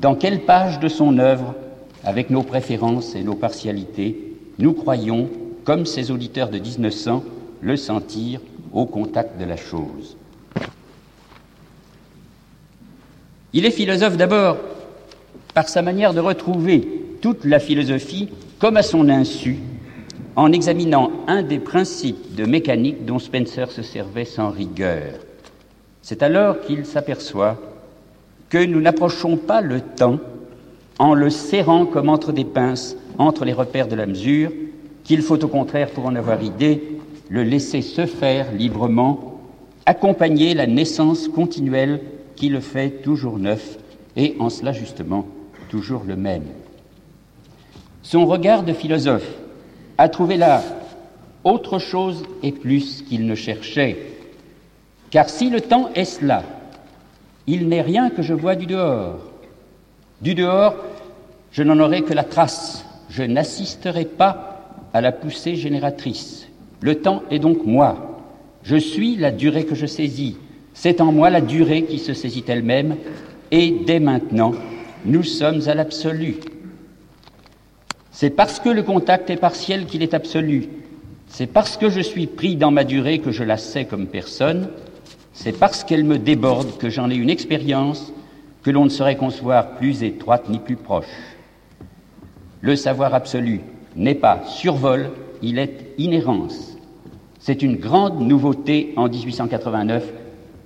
[0.00, 1.54] dans quelle page de son œuvre,
[2.02, 5.28] avec nos préférences et nos partialités, nous croyons,
[5.64, 7.22] comme ces auditeurs de 1900,
[7.60, 8.40] le sentir
[8.72, 10.16] au contact de la chose.
[13.52, 14.56] Il est philosophe d'abord
[15.52, 16.88] par sa manière de retrouver
[17.20, 19.58] toute la philosophie comme à son insu,
[20.36, 25.12] en examinant un des principes de mécanique dont Spencer se servait sans rigueur.
[26.04, 27.58] C'est alors qu'il s'aperçoit
[28.50, 30.18] que nous n'approchons pas le temps
[30.98, 34.52] en le serrant comme entre des pinces entre les repères de la mesure,
[35.02, 36.98] qu'il faut au contraire, pour en avoir idée,
[37.30, 39.40] le laisser se faire librement,
[39.86, 42.02] accompagner la naissance continuelle
[42.36, 43.78] qui le fait toujours neuf
[44.14, 45.26] et en cela justement
[45.70, 46.44] toujours le même.
[48.02, 49.38] Son regard de philosophe
[49.96, 50.62] a trouvé là
[51.44, 54.13] autre chose et plus qu'il ne cherchait,
[55.14, 56.42] car si le temps est cela,
[57.46, 59.20] il n'est rien que je vois du dehors.
[60.20, 60.74] Du dehors,
[61.52, 66.48] je n'en aurai que la trace, je n'assisterai pas à la poussée génératrice.
[66.80, 68.24] Le temps est donc moi.
[68.64, 70.36] Je suis la durée que je saisis.
[70.72, 72.96] C'est en moi la durée qui se saisit elle-même.
[73.52, 74.50] Et dès maintenant,
[75.04, 76.38] nous sommes à l'absolu.
[78.10, 80.68] C'est parce que le contact est partiel qu'il est absolu.
[81.28, 84.70] C'est parce que je suis pris dans ma durée que je la sais comme personne.
[85.34, 88.12] C'est parce qu'elle me déborde que j'en ai une expérience
[88.62, 91.04] que l'on ne saurait concevoir plus étroite ni plus proche.
[92.60, 93.60] Le savoir absolu
[93.96, 95.10] n'est pas survol,
[95.42, 96.78] il est inhérence.
[97.40, 100.04] C'est une grande nouveauté en 1889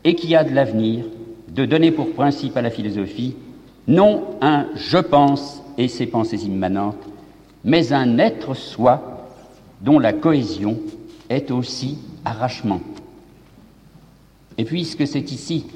[0.04, 1.07] et qui a de l'avenir
[1.48, 3.35] de donner pour principe à la philosophie
[3.88, 7.09] non un je pense et ses pensées immanentes,
[7.64, 9.26] mais un être soi
[9.81, 10.78] dont la cohésion
[11.31, 12.81] est aussi arrachement.
[14.59, 15.66] Et puisque c'est ici,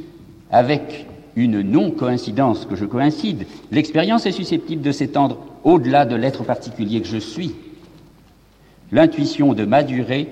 [0.50, 7.00] avec une non-coïncidence que je coïncide, l'expérience est susceptible de s'étendre au-delà de l'être particulier
[7.00, 7.54] que je suis.
[8.90, 10.28] L'intuition de ma durée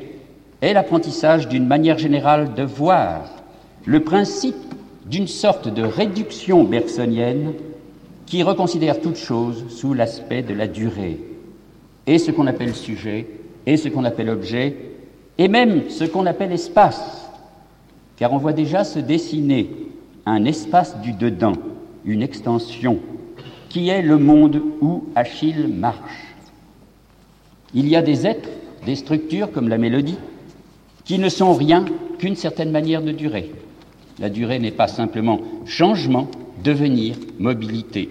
[0.60, 3.22] est l'apprentissage d'une manière générale de voir,
[3.86, 4.56] le principe
[5.06, 7.54] d'une sorte de réduction bergsonienne
[8.26, 11.18] qui reconsidère toute chose sous l'aspect de la durée,
[12.06, 13.26] et ce qu'on appelle sujet,
[13.66, 14.76] et ce qu'on appelle objet,
[15.38, 17.19] et même ce qu'on appelle espace,
[18.20, 19.70] car on voit déjà se dessiner
[20.26, 21.54] un espace du dedans,
[22.04, 22.98] une extension,
[23.70, 26.34] qui est le monde où Achille marche.
[27.72, 28.50] Il y a des êtres,
[28.84, 30.18] des structures comme la mélodie,
[31.06, 31.86] qui ne sont rien
[32.18, 33.52] qu'une certaine manière de durer.
[34.18, 36.28] La durée n'est pas simplement changement,
[36.62, 38.10] devenir, mobilité.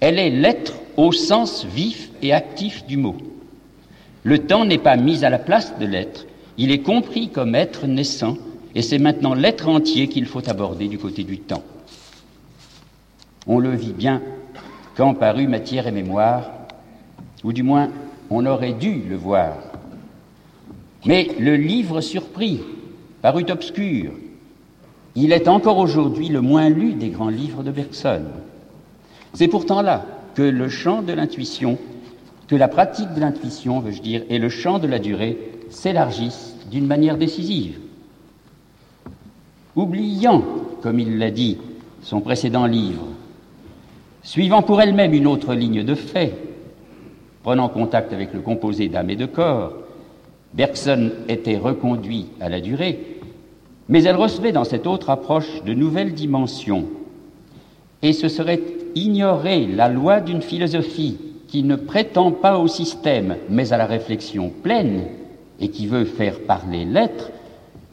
[0.00, 3.16] Elle est l'être au sens vif et actif du mot.
[4.22, 7.86] Le temps n'est pas mis à la place de l'être, il est compris comme être
[7.86, 8.36] naissant,
[8.74, 11.64] et c'est maintenant l'être entier qu'il faut aborder du côté du temps.
[13.46, 14.22] On le vit bien
[14.96, 16.50] quand parut Matière et Mémoire,
[17.42, 17.90] ou du moins
[18.30, 19.56] on aurait dû le voir.
[21.06, 22.60] Mais le livre surpris
[23.22, 24.12] parut obscur.
[25.14, 28.24] Il est encore aujourd'hui le moins lu des grands livres de Bergson.
[29.34, 31.78] C'est pourtant là que le champ de l'intuition,
[32.46, 35.38] que la pratique de l'intuition, veux-je dire, et le champ de la durée
[35.70, 37.78] s'élargissent d'une manière décisive.
[39.76, 40.42] Oubliant,
[40.82, 41.58] comme il l'a dit,
[42.02, 43.06] son précédent livre,
[44.22, 46.34] suivant pour elle-même une autre ligne de fait,
[47.42, 49.72] prenant contact avec le composé d'âme et de corps,
[50.54, 52.98] Bergson était reconduit à la durée,
[53.88, 56.86] mais elle recevait dans cette autre approche de nouvelles dimensions,
[58.02, 58.60] et ce serait
[58.96, 64.50] ignorer la loi d'une philosophie qui ne prétend pas au système, mais à la réflexion
[64.62, 65.04] pleine,
[65.60, 67.30] et qui veut faire parler l'être,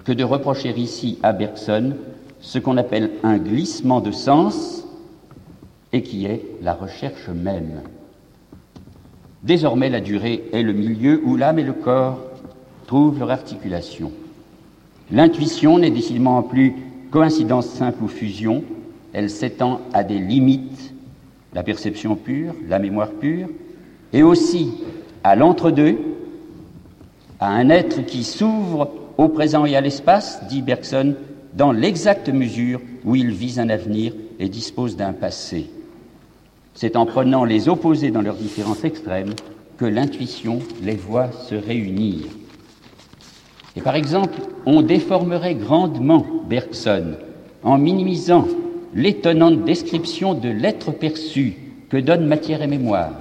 [0.08, 1.98] que de reprocher ici à Bergson
[2.40, 4.86] ce qu'on appelle un glissement de sens,
[5.92, 7.82] et qui est la recherche même.
[9.44, 12.20] Désormais, la durée est le milieu où l'âme et le corps
[12.86, 14.14] trouvent leur articulation.
[15.12, 16.74] L'intuition n'est décidément plus
[17.12, 18.64] coïncidence simple ou fusion,
[19.12, 20.94] elle s'étend à des limites,
[21.54, 23.50] la perception pure, la mémoire pure,
[24.14, 24.72] et aussi
[25.26, 25.98] à l'entre-deux,
[27.42, 31.16] à un être qui s'ouvre au présent et à l'espace, dit Bergson,
[31.54, 35.70] dans l'exacte mesure où il vise un avenir et dispose d'un passé.
[36.76, 39.34] C'est en prenant les opposés dans leurs différences extrêmes
[39.78, 42.26] que l'intuition les voit se réunir.
[43.76, 47.16] Et par exemple, on déformerait grandement Bergson
[47.64, 48.48] en minimisant
[48.94, 51.56] l'étonnante description de l'être perçu
[51.90, 53.14] que donne matière et mémoire.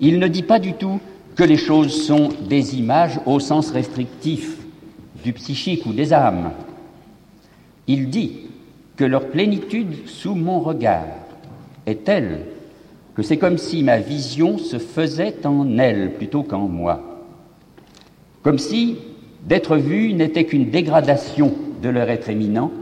[0.00, 1.00] Il ne dit pas du tout
[1.38, 4.56] que les choses sont des images au sens restrictif
[5.22, 6.50] du psychique ou des âmes.
[7.86, 8.40] Il dit
[8.96, 11.06] que leur plénitude sous mon regard
[11.86, 12.40] est telle
[13.14, 17.28] que c'est comme si ma vision se faisait en elle plutôt qu'en moi.
[18.42, 18.96] Comme si
[19.46, 22.72] d'être vu n'était qu'une dégradation de leur être éminent,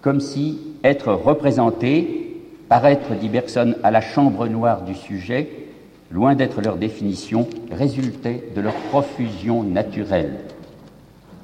[0.00, 5.59] comme si être représenté, paraître, dit Bergson, à la chambre noire du sujet,
[6.10, 10.40] loin d'être leur définition, résultait de leur profusion naturelle.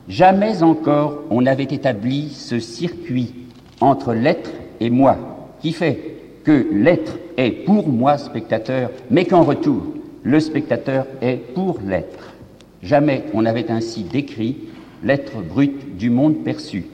[0.08, 3.34] Jamais encore on n'avait établi ce circuit
[3.80, 4.50] entre l'être
[4.80, 5.16] et moi,
[5.60, 9.82] qui fait que l'être est pour moi spectateur, mais qu'en retour,
[10.22, 12.34] le spectateur est pour l'être.
[12.82, 14.56] Jamais on n'avait ainsi décrit
[15.02, 16.86] l'être brut du monde perçu.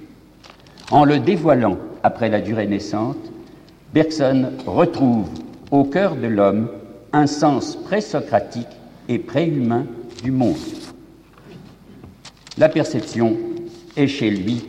[0.91, 3.19] En le dévoilant après la durée naissante,
[3.95, 5.29] Bergson retrouve
[5.71, 6.69] au cœur de l'homme
[7.13, 8.69] un sens présocratique
[9.09, 9.87] et préhumain
[10.23, 10.57] du monde.
[12.59, 13.37] La perception
[13.97, 14.63] est chez lui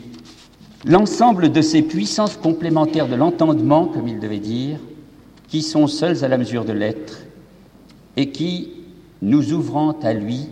[0.86, 4.80] l'ensemble de ces puissances complémentaires de l'entendement, comme il devait dire,
[5.48, 7.20] qui sont seules à la mesure de l'être
[8.18, 8.72] et qui,
[9.22, 10.50] nous ouvrant à lui,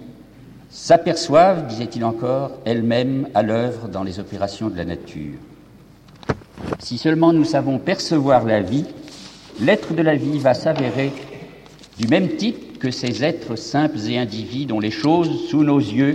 [0.69, 5.37] s'aperçoivent, disait-il encore, elles-mêmes à l'œuvre dans les opérations de la nature.
[6.79, 8.85] Si seulement nous savons percevoir la vie,
[9.59, 11.11] l'être de la vie va s'avérer
[11.99, 16.13] du même type que ces êtres simples et individus dont les choses, sous nos yeux,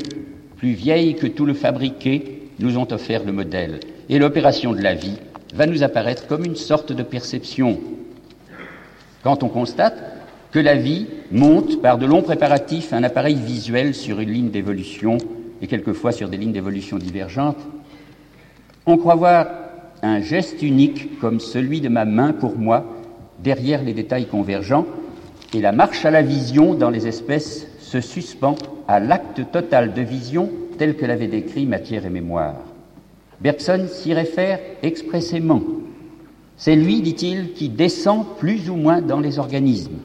[0.57, 4.95] plus vieilles que tout le fabriqué, nous ont offert le modèle et l'opération de la
[4.95, 5.19] vie
[5.55, 7.79] va nous apparaître comme une sorte de perception.
[9.23, 9.97] Quand on constate
[10.53, 15.19] que la vie monte par de longs préparatifs un appareil visuel sur une ligne d'évolution
[15.61, 17.59] et quelquefois sur des lignes d'évolution divergentes,
[18.87, 19.47] on croit voir
[20.03, 22.85] un geste unique comme celui de ma main pour moi
[23.43, 24.87] derrière les détails convergents
[25.55, 28.57] et la marche à la vision dans les espèces se suspend
[28.89, 32.57] à l'acte total de vision tel que l'avait décrit matière et mémoire.
[33.41, 35.63] Bergson s'y réfère expressément.
[36.57, 39.99] C'est lui, dit-il, qui descend plus ou moins dans les organismes.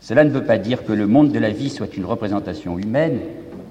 [0.00, 3.20] Cela ne veut pas dire que le monde de la vie soit une représentation humaine,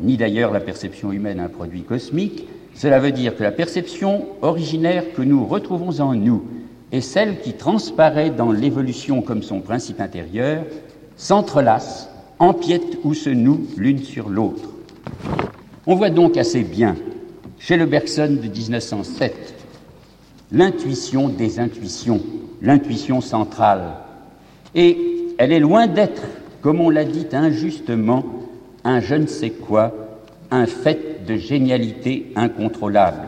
[0.02, 2.48] ni d'ailleurs la perception humaine un produit cosmique.
[2.74, 6.44] Cela veut dire que la perception originaire que nous retrouvons en nous
[6.92, 10.64] et celle qui transparaît dans l'évolution comme son principe intérieur
[11.16, 14.70] s'entrelacent, empiètent ou se nouent l'une sur l'autre.
[15.86, 16.96] On voit donc assez bien
[17.60, 19.56] chez le Bergson de 1907,
[20.52, 22.22] l'intuition des intuitions,
[22.62, 23.96] l'intuition centrale.
[24.76, 24.98] Et
[25.38, 26.24] elle est loin d'être,
[26.62, 28.24] comme on l'a dit injustement,
[28.84, 29.94] un je ne sais quoi,
[30.52, 33.28] un fait de génialité incontrôlable.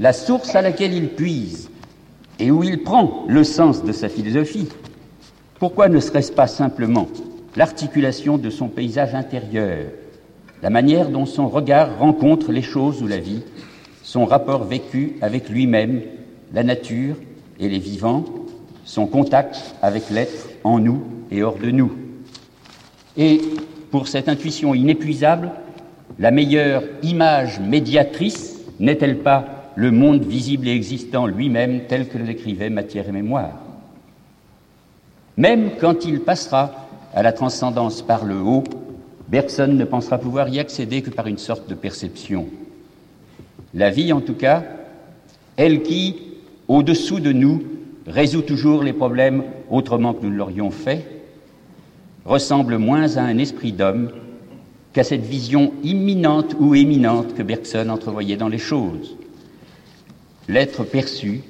[0.00, 1.70] La source à laquelle il puise
[2.38, 4.68] et où il prend le sens de sa philosophie,
[5.58, 7.08] pourquoi ne serait-ce pas simplement
[7.56, 9.86] l'articulation de son paysage intérieur,
[10.62, 13.42] la manière dont son regard rencontre les choses ou la vie,
[14.02, 16.02] son rapport vécu avec lui-même,
[16.52, 17.16] la nature
[17.58, 18.24] et les vivants,
[18.84, 21.92] son contact avec l'être en nous et hors de nous.
[23.16, 23.40] Et
[23.90, 25.50] pour cette intuition inépuisable,
[26.18, 32.70] la meilleure image médiatrice n'est-elle pas le monde visible et existant lui-même tel que le
[32.70, 33.60] Matière et Mémoire
[35.36, 38.64] Même quand il passera à la transcendance par le haut,
[39.28, 42.46] Bergson ne pensera pouvoir y accéder que par une sorte de perception.
[43.74, 44.64] La vie, en tout cas,
[45.56, 46.16] elle qui,
[46.68, 47.62] au-dessous de nous,
[48.06, 51.04] résout toujours les problèmes autrement que nous l'aurions fait,
[52.24, 54.10] ressemble moins à un esprit d'homme
[54.92, 59.16] qu'à cette vision imminente ou éminente que Bergson entrevoyait dans les choses.
[60.48, 61.42] L'être perçu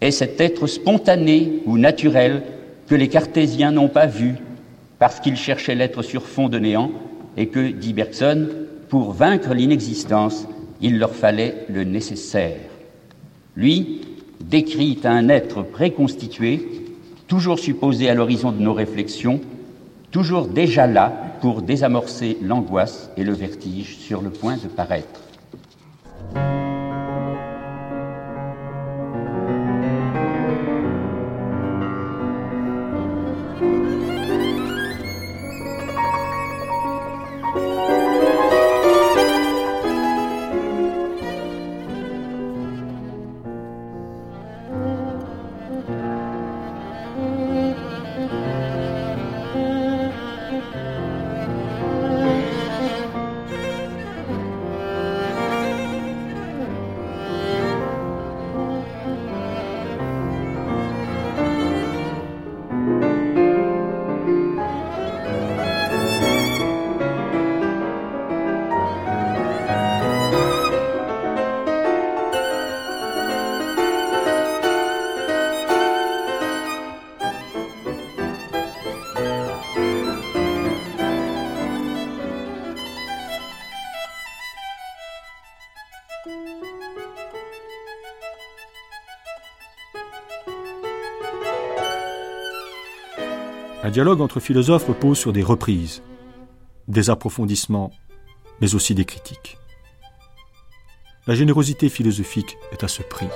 [0.00, 2.42] est cet être spontané ou naturel
[2.86, 4.34] que les cartésiens n'ont pas vu
[4.98, 6.90] parce qu'ils cherchaient l'être sur fond de néant
[7.36, 8.48] et que, dit Bergson,
[8.88, 10.46] pour vaincre l'inexistence,
[10.80, 12.60] il leur fallait le nécessaire.
[13.56, 14.02] Lui
[14.40, 16.68] décrit un être préconstitué,
[17.26, 19.40] toujours supposé à l'horizon de nos réflexions,
[20.10, 25.23] toujours déjà là pour désamorcer l'angoisse et le vertige sur le point de paraître.
[93.94, 96.02] Dialogue entre philosophes repose sur des reprises,
[96.88, 97.92] des approfondissements,
[98.60, 99.56] mais aussi des critiques.
[101.28, 103.28] La générosité philosophique est à ce prix.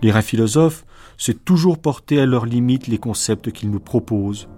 [0.00, 0.86] Lire un philosophe,
[1.18, 4.48] c'est toujours porter à leurs limites les concepts qu'il nous propose,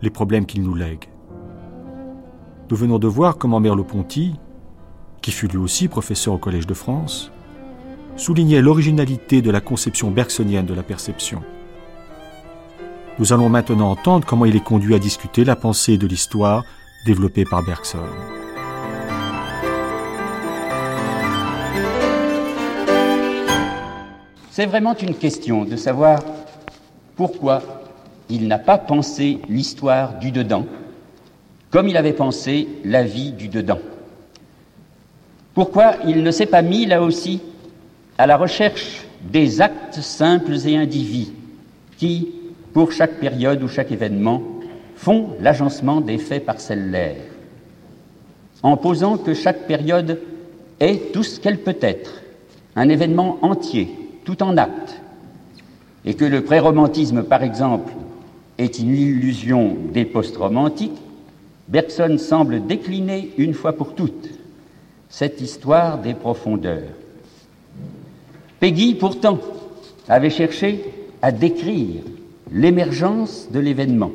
[0.00, 1.06] les problèmes qu'il nous lègue.
[2.70, 4.34] Nous venons de voir comment Merleau-Ponty,
[5.22, 7.32] qui fut lui aussi professeur au Collège de France,
[8.18, 11.42] soulignait l'originalité de la conception bergsonienne de la perception.
[13.18, 16.64] Nous allons maintenant entendre comment il est conduit à discuter la pensée de l'histoire
[17.06, 17.98] développée par Bergson.
[24.50, 26.20] C'est vraiment une question de savoir
[27.16, 27.62] pourquoi
[28.28, 30.66] il n'a pas pensé l'histoire du dedans
[31.70, 33.80] comme il avait pensé la vie du dedans.
[35.54, 37.40] Pourquoi il ne s'est pas mis là aussi
[38.18, 41.32] à la recherche des actes simples et indivis
[41.96, 42.28] qui,
[42.72, 44.42] pour chaque période ou chaque événement,
[44.96, 47.22] font l'agencement des faits parcellaires,
[48.62, 50.20] en posant que chaque période
[50.80, 52.22] est tout ce qu'elle peut être,
[52.74, 53.88] un événement entier,
[54.24, 55.00] tout en actes,
[56.04, 57.92] et que le pré-romantisme, par exemple,
[58.58, 60.98] est une illusion des post-romantiques,
[61.68, 64.30] Bergson semble décliner une fois pour toutes
[65.08, 66.90] cette histoire des profondeurs.
[68.60, 69.38] Peggy, pourtant,
[70.08, 70.84] avait cherché
[71.22, 72.02] à décrire
[72.50, 74.10] l'émergence de l'événement,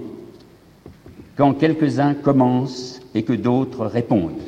[1.38, 4.42] quand quelques-uns commencent et que d'autres répondent,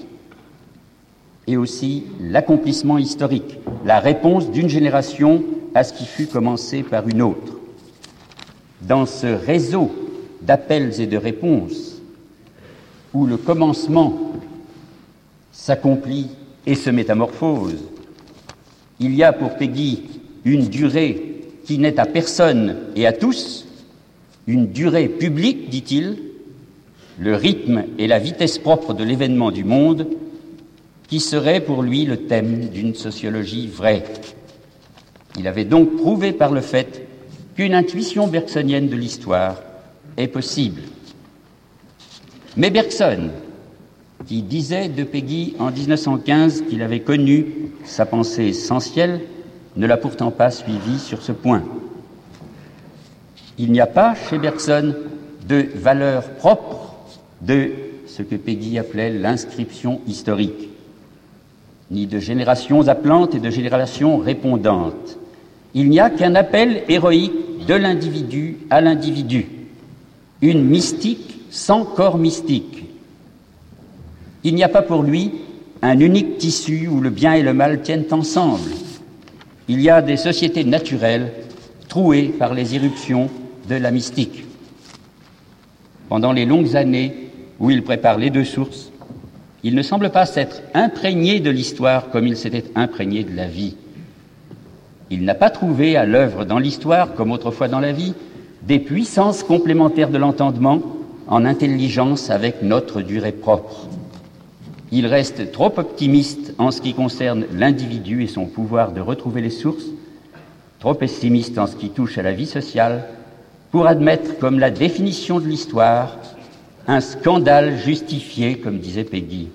[1.48, 5.44] et aussi l'accomplissement historique, la réponse d'une génération
[5.74, 7.54] à ce qui fut commencé par une autre.
[8.82, 9.92] Dans ce réseau
[10.42, 12.02] d'appels et de réponses,
[13.14, 14.34] où le commencement
[15.52, 16.30] s'accomplit
[16.66, 17.84] et se métamorphose,
[19.00, 20.04] il y a pour Peggy
[20.44, 21.36] une durée
[21.66, 23.66] qui n'est à personne et à tous,
[24.48, 26.18] une durée publique, dit-il,
[27.18, 30.08] le rythme et la vitesse propre de l'événement du monde,
[31.08, 34.04] qui serait pour lui le thème d'une sociologie vraie.
[35.38, 37.08] Il avait donc prouvé par le fait
[37.56, 39.62] qu'une intuition bergsonienne de l'histoire
[40.18, 40.82] est possible.
[42.58, 43.30] Mais Bergson,
[44.28, 47.46] qui disait de Peggy en 1915 qu'il avait connu
[47.84, 49.22] sa pensée essentielle,
[49.76, 51.64] ne l'a pourtant pas suivi sur ce point.
[53.58, 54.96] Il n'y a pas chez Bergson
[55.48, 56.96] de valeur propre
[57.42, 57.72] de
[58.08, 60.70] ce que Peggy appelait l'inscription historique,
[61.92, 65.18] ni de générations appelantes et de générations répondantes.
[65.74, 69.48] Il n'y a qu'un appel héroïque de l'individu à l'individu,
[70.42, 72.85] une mystique sans corps mystique,
[74.46, 75.32] il n'y a pas pour lui
[75.82, 78.70] un unique tissu où le bien et le mal tiennent ensemble.
[79.68, 81.34] Il y a des sociétés naturelles
[81.90, 83.30] trouées par les irruptions
[83.68, 84.46] de la mystique.
[86.10, 88.92] Pendant les longues années où il prépare les deux sources,
[89.64, 93.76] il ne semble pas s'être imprégné de l'histoire comme il s'était imprégné de la vie.
[95.10, 98.14] Il n'a pas trouvé à l'œuvre dans l'histoire, comme autrefois dans la vie,
[98.62, 100.84] des puissances complémentaires de l'entendement
[101.28, 103.88] en intelligence avec notre durée propre.
[104.92, 109.50] Il reste trop optimiste en ce qui concerne l'individu et son pouvoir de retrouver les
[109.50, 109.86] sources,
[110.80, 113.06] trop pessimiste en ce qui touche à la vie sociale,
[113.72, 116.18] pour admettre comme la définition de l'histoire
[116.88, 119.48] un scandale justifié, comme disait Peggy.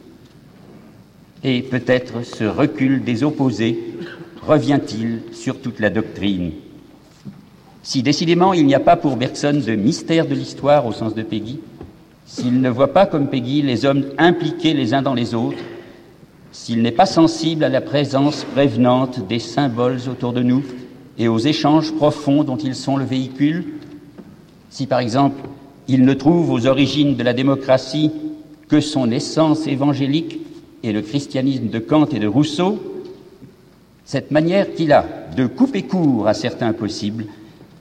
[1.45, 3.79] Et peut-être ce recul des opposés
[4.43, 6.53] revient-il sur toute la doctrine.
[7.83, 11.23] Si décidément il n'y a pas pour Bergson de mystère de l'histoire au sens de
[11.23, 11.61] Peggy,
[12.31, 15.59] s'il ne voit pas comme Peggy les hommes impliqués les uns dans les autres,
[16.53, 20.63] s'il n'est pas sensible à la présence prévenante des symboles autour de nous
[21.19, 23.65] et aux échanges profonds dont ils sont le véhicule,
[24.71, 25.41] si par exemple
[25.89, 28.13] il ne trouve aux origines de la démocratie
[28.69, 30.39] que son essence évangélique
[30.85, 32.79] et le christianisme de Kant et de Rousseau,
[34.05, 35.05] cette manière qu'il a
[35.37, 37.27] de couper court à certains possibles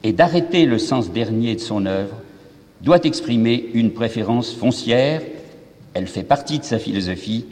[0.03, 2.15] et d'arrêter le sens dernier de son œuvre
[2.81, 5.21] doit exprimer une préférence foncière,
[5.93, 7.45] elle fait partie de sa philosophie,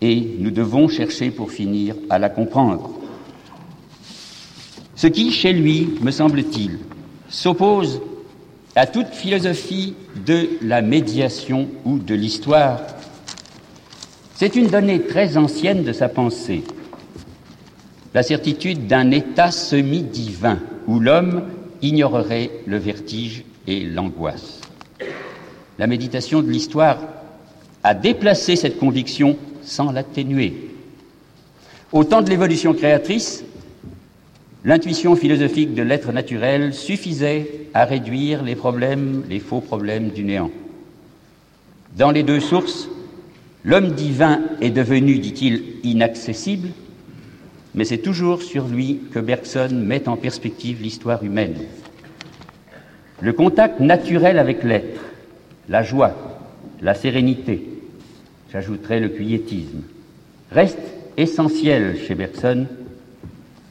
[0.00, 2.90] et nous devons chercher pour finir à la comprendre.
[4.96, 6.78] Ce qui, chez lui, me semble-t-il,
[7.28, 8.00] s'oppose
[8.74, 9.94] à toute philosophie
[10.26, 12.80] de la médiation ou de l'histoire,
[14.34, 16.64] c'est une donnée très ancienne de sa pensée,
[18.14, 21.44] la certitude d'un état semi-divin où l'homme
[21.80, 24.61] ignorerait le vertige et l'angoisse.
[25.82, 27.00] La méditation de l'histoire
[27.82, 30.54] à déplacer cette conviction sans l'atténuer.
[31.90, 33.42] Au temps de l'évolution créatrice,
[34.64, 40.52] l'intuition philosophique de l'être naturel suffisait à réduire les problèmes, les faux problèmes du néant.
[41.96, 42.88] Dans les deux sources,
[43.64, 46.68] l'homme divin est devenu, dit-il, inaccessible,
[47.74, 51.56] mais c'est toujours sur lui que Bergson met en perspective l'histoire humaine.
[53.20, 55.00] Le contact naturel avec l'être,
[55.68, 56.14] la joie,
[56.80, 57.66] la sérénité,
[58.52, 59.82] j'ajouterai le quiétisme,
[60.50, 60.78] reste
[61.16, 62.66] essentiel chez Bergson.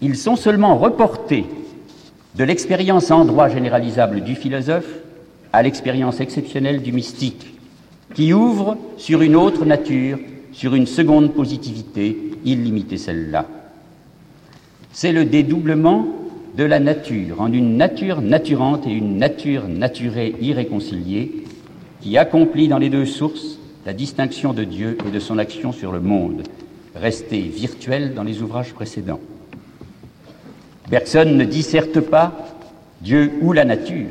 [0.02, 1.46] Ils sont seulement reportés
[2.36, 4.90] de l'expérience en droit généralisable du philosophe
[5.54, 7.54] à l'expérience exceptionnelle du mystique,
[8.16, 10.18] qui ouvre sur une autre nature,
[10.54, 13.48] sur une seconde positivité, illimitée celle-là.
[14.94, 16.08] C'est le dédoublement
[16.58, 21.46] de la nature en une nature naturante et une nature naturée irréconciliée
[22.02, 25.92] qui accomplit dans les deux sources la distinction de Dieu et de son action sur
[25.92, 26.44] le monde,
[26.96, 29.20] restée virtuelle dans les ouvrages précédents.
[30.90, 32.34] Bergson ne disserte pas
[33.02, 34.10] Dieu ou la nature,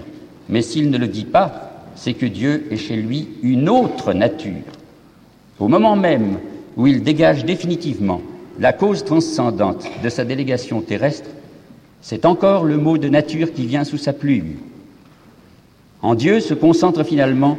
[0.48, 4.64] mais s'il ne le dit pas, c'est que Dieu est chez lui une autre nature.
[5.58, 6.38] Au moment même
[6.76, 8.22] où il dégage définitivement
[8.58, 11.28] la cause transcendante de sa délégation terrestre,
[12.00, 14.56] c'est encore le mot de nature qui vient sous sa plume.
[16.02, 17.58] En Dieu se concentre finalement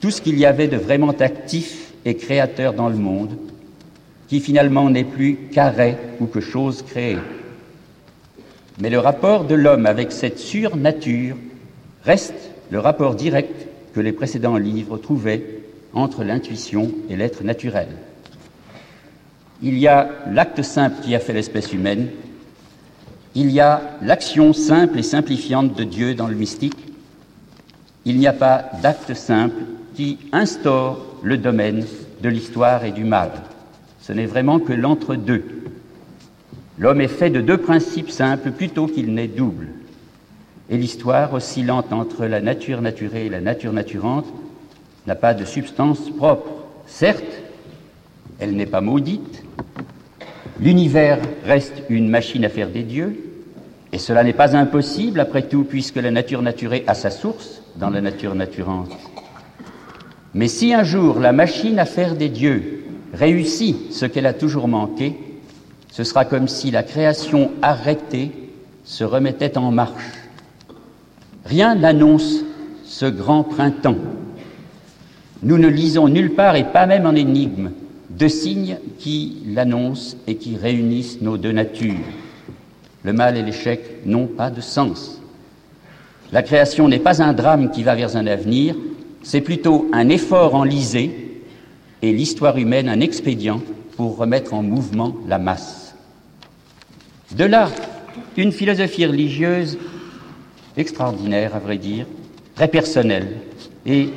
[0.00, 3.36] tout ce qu'il y avait de vraiment actif et créateur dans le monde,
[4.28, 7.18] qui finalement n'est plus qu'arrêt ou que chose créée.
[8.80, 11.36] Mais le rapport de l'homme avec cette surnature
[12.04, 15.60] reste le rapport direct que les précédents livres trouvaient
[15.92, 17.88] entre l'intuition et l'être naturel.
[19.62, 22.08] Il y a l'acte simple qui a fait l'espèce humaine,
[23.34, 26.76] il y a l'action simple et simplifiante de Dieu dans le mystique,
[28.04, 29.62] il n'y a pas d'acte simple
[29.94, 31.84] qui instaure le domaine
[32.22, 33.30] de l'histoire et du mal.
[34.00, 35.44] Ce n'est vraiment que l'entre-deux.
[36.78, 39.68] L'homme est fait de deux principes simples plutôt qu'il n'est double.
[40.70, 44.26] Et l'histoire, oscillante entre la nature naturée et la nature naturante,
[45.06, 46.50] n'a pas de substance propre.
[46.86, 47.42] Certes,
[48.38, 49.44] elle n'est pas maudite,
[50.60, 53.16] L'univers reste une machine à faire des dieux,
[53.92, 57.88] et cela n'est pas impossible, après tout, puisque la nature naturée a sa source dans
[57.88, 58.90] la nature naturante.
[60.34, 64.68] Mais si un jour la machine à faire des dieux réussit ce qu'elle a toujours
[64.68, 65.16] manqué,
[65.90, 68.30] ce sera comme si la création arrêtée
[68.84, 70.12] se remettait en marche.
[71.44, 72.44] Rien n'annonce
[72.84, 73.98] ce grand printemps.
[75.42, 77.70] Nous ne lisons nulle part, et pas même en énigme,
[78.10, 81.94] deux signes qui l'annoncent et qui réunissent nos deux natures.
[83.02, 85.20] Le mal et l'échec n'ont pas de sens.
[86.32, 88.76] La création n'est pas un drame qui va vers un avenir,
[89.22, 91.42] c'est plutôt un effort enlisé
[92.02, 93.60] et l'histoire humaine un expédient
[93.96, 95.94] pour remettre en mouvement la masse.
[97.32, 97.68] De là,
[98.36, 99.78] une philosophie religieuse
[100.76, 102.06] extraordinaire, à vrai dire,
[102.54, 103.36] très personnelle
[103.86, 104.10] et,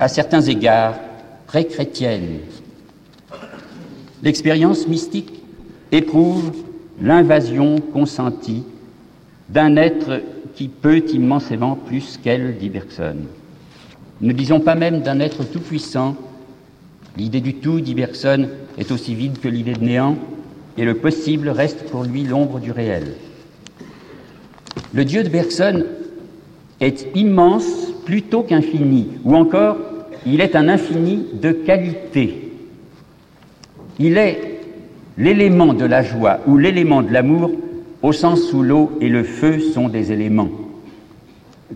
[0.00, 0.96] à certains égards,
[1.46, 2.40] très chrétienne,
[4.22, 5.42] L'expérience mystique
[5.92, 6.52] éprouve
[7.00, 8.64] l'invasion consentie
[9.48, 10.20] d'un être
[10.54, 13.16] qui peut immensément plus qu'elle, dit Bergson.
[14.20, 16.16] Ne disons pas même d'un être tout-puissant.
[17.16, 20.16] L'idée du tout, dit Bergson, est aussi vide que l'idée de néant,
[20.76, 23.14] et le possible reste pour lui l'ombre du réel.
[24.92, 25.84] Le Dieu de Bergson
[26.80, 29.76] est immense plutôt qu'infini, ou encore
[30.26, 32.52] il est un infini de qualité.
[33.98, 34.60] Il est
[35.16, 37.50] l'élément de la joie ou l'élément de l'amour
[38.02, 40.50] au sens où l'eau et le feu sont des éléments.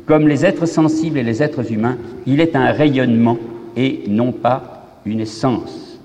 [0.07, 3.39] Comme les êtres sensibles et les êtres humains, il est un rayonnement
[3.77, 5.99] et non pas une essence.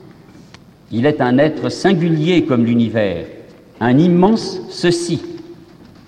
[0.92, 3.26] Il est un être singulier comme l'univers,
[3.80, 5.22] un immense ceci.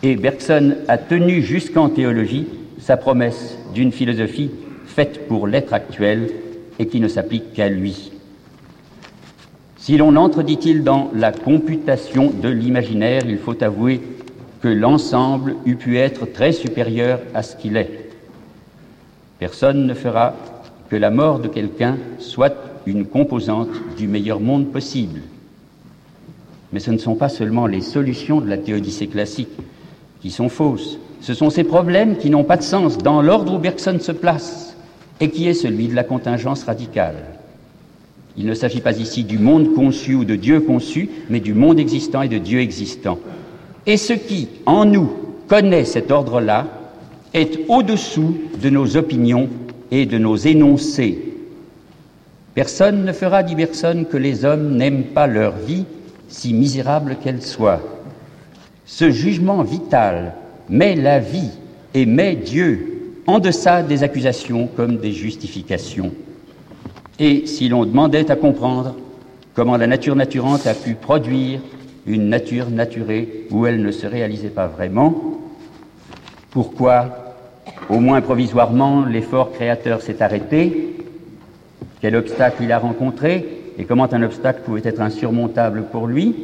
[0.03, 2.47] Et Bergson a tenu jusqu'en théologie
[2.79, 4.51] sa promesse d'une philosophie
[4.85, 6.29] faite pour l'être actuel
[6.79, 8.11] et qui ne s'applique qu'à lui.
[9.77, 14.01] Si l'on entre, dit-il, dans la computation de l'imaginaire, il faut avouer
[14.61, 18.09] que l'ensemble eût pu être très supérieur à ce qu'il est.
[19.39, 20.35] Personne ne fera
[20.89, 22.55] que la mort de quelqu'un soit
[22.85, 25.21] une composante du meilleur monde possible.
[26.73, 29.49] Mais ce ne sont pas seulement les solutions de la théodicée classique
[30.21, 33.57] qui sont fausses, ce sont ces problèmes qui n'ont pas de sens dans l'ordre où
[33.57, 34.75] Bergson se place
[35.19, 37.17] et qui est celui de la contingence radicale.
[38.37, 41.79] Il ne s'agit pas ici du monde conçu ou de Dieu conçu, mais du monde
[41.79, 43.19] existant et de Dieu existant.
[43.89, 45.09] Et ce qui, en nous,
[45.47, 46.67] connaît cet ordre-là,
[47.33, 49.49] est au-dessous de nos opinions
[49.89, 51.33] et de nos énoncés.
[52.53, 55.85] Personne ne fera, dit Bergson, que les hommes n'aiment pas leur vie,
[56.27, 57.81] si misérable qu'elle soit.
[58.85, 60.35] Ce jugement vital
[60.69, 61.49] met la vie
[61.95, 66.11] et met Dieu en deçà des accusations comme des justifications.
[67.17, 68.95] Et si l'on demandait à comprendre
[69.55, 71.59] comment la nature naturante a pu produire
[72.09, 75.39] une nature naturée où elle ne se réalisait pas vraiment,
[76.49, 77.35] pourquoi,
[77.87, 80.95] au moins provisoirement, l'effort créateur s'est arrêté,
[82.01, 83.45] quel obstacle il a rencontré?
[83.77, 86.35] Et comment un obstacle pouvait être insurmontable pour lui,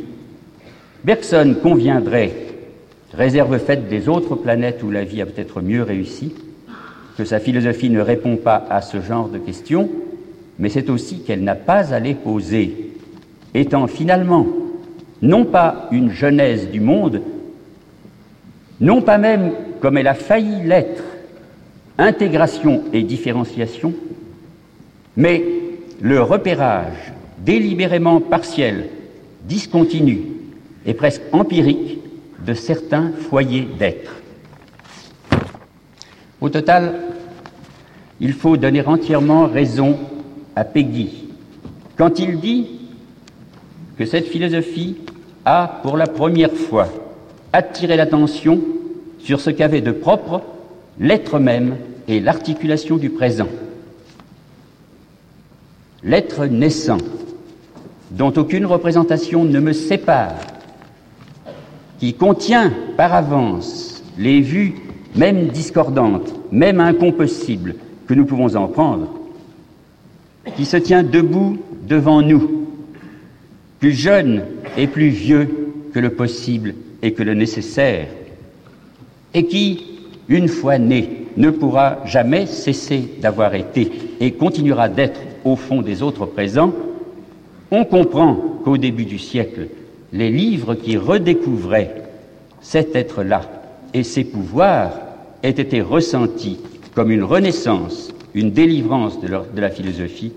[1.03, 2.32] Bergson conviendrait,
[3.13, 6.34] réserve faite des autres planètes où la vie a peut-être mieux réussi,
[7.18, 9.89] que sa philosophie ne répond pas à ce genre de questions,
[10.59, 12.93] mais c'est aussi qu'elle n'a pas à les poser,
[13.53, 14.45] étant finalement
[15.26, 17.21] non pas une genèse du monde,
[18.80, 19.51] non pas même,
[19.82, 21.03] comme elle a failli l'être,
[21.97, 23.93] intégration et différenciation,
[25.17, 25.43] mais
[25.99, 28.89] le repérage délibérément partiel,
[29.43, 30.21] discontinu
[30.86, 31.99] et presque empirique
[32.45, 34.15] de certains foyers d'être.
[36.39, 36.93] Au total,
[38.19, 39.97] il faut donner entièrement raison
[40.55, 41.30] à Peggy
[41.97, 42.67] quand il dit
[43.97, 44.97] que cette philosophie
[45.46, 46.88] a, pour la première fois,
[47.54, 48.60] attiré l'attention
[49.20, 50.41] sur ce qu'avait de propre
[51.00, 51.78] l'être même
[52.08, 53.48] et l'articulation du présent.
[56.04, 56.98] L'être naissant,
[58.12, 60.36] dont aucune représentation ne me sépare,
[62.00, 64.76] qui contient par avance les vues,
[65.16, 67.76] même discordantes, même incompossibles,
[68.08, 69.10] que nous pouvons en prendre,
[70.56, 72.68] qui se tient debout devant nous,
[73.80, 74.43] plus jeune
[74.78, 78.07] et plus vieux que le possible et que le nécessaire,
[79.34, 79.86] et qui,
[80.28, 86.01] une fois né, ne pourra jamais cesser d'avoir été et continuera d'être au fond des
[86.01, 86.73] autres présents,
[87.71, 89.67] on comprend qu'au début du siècle,
[90.13, 92.03] les livres qui redécouvraient
[92.61, 93.41] cet être-là
[93.93, 94.93] et ses pouvoirs
[95.43, 96.59] aient été ressentis
[96.93, 100.34] comme une renaissance, une délivrance de, de la philosophie,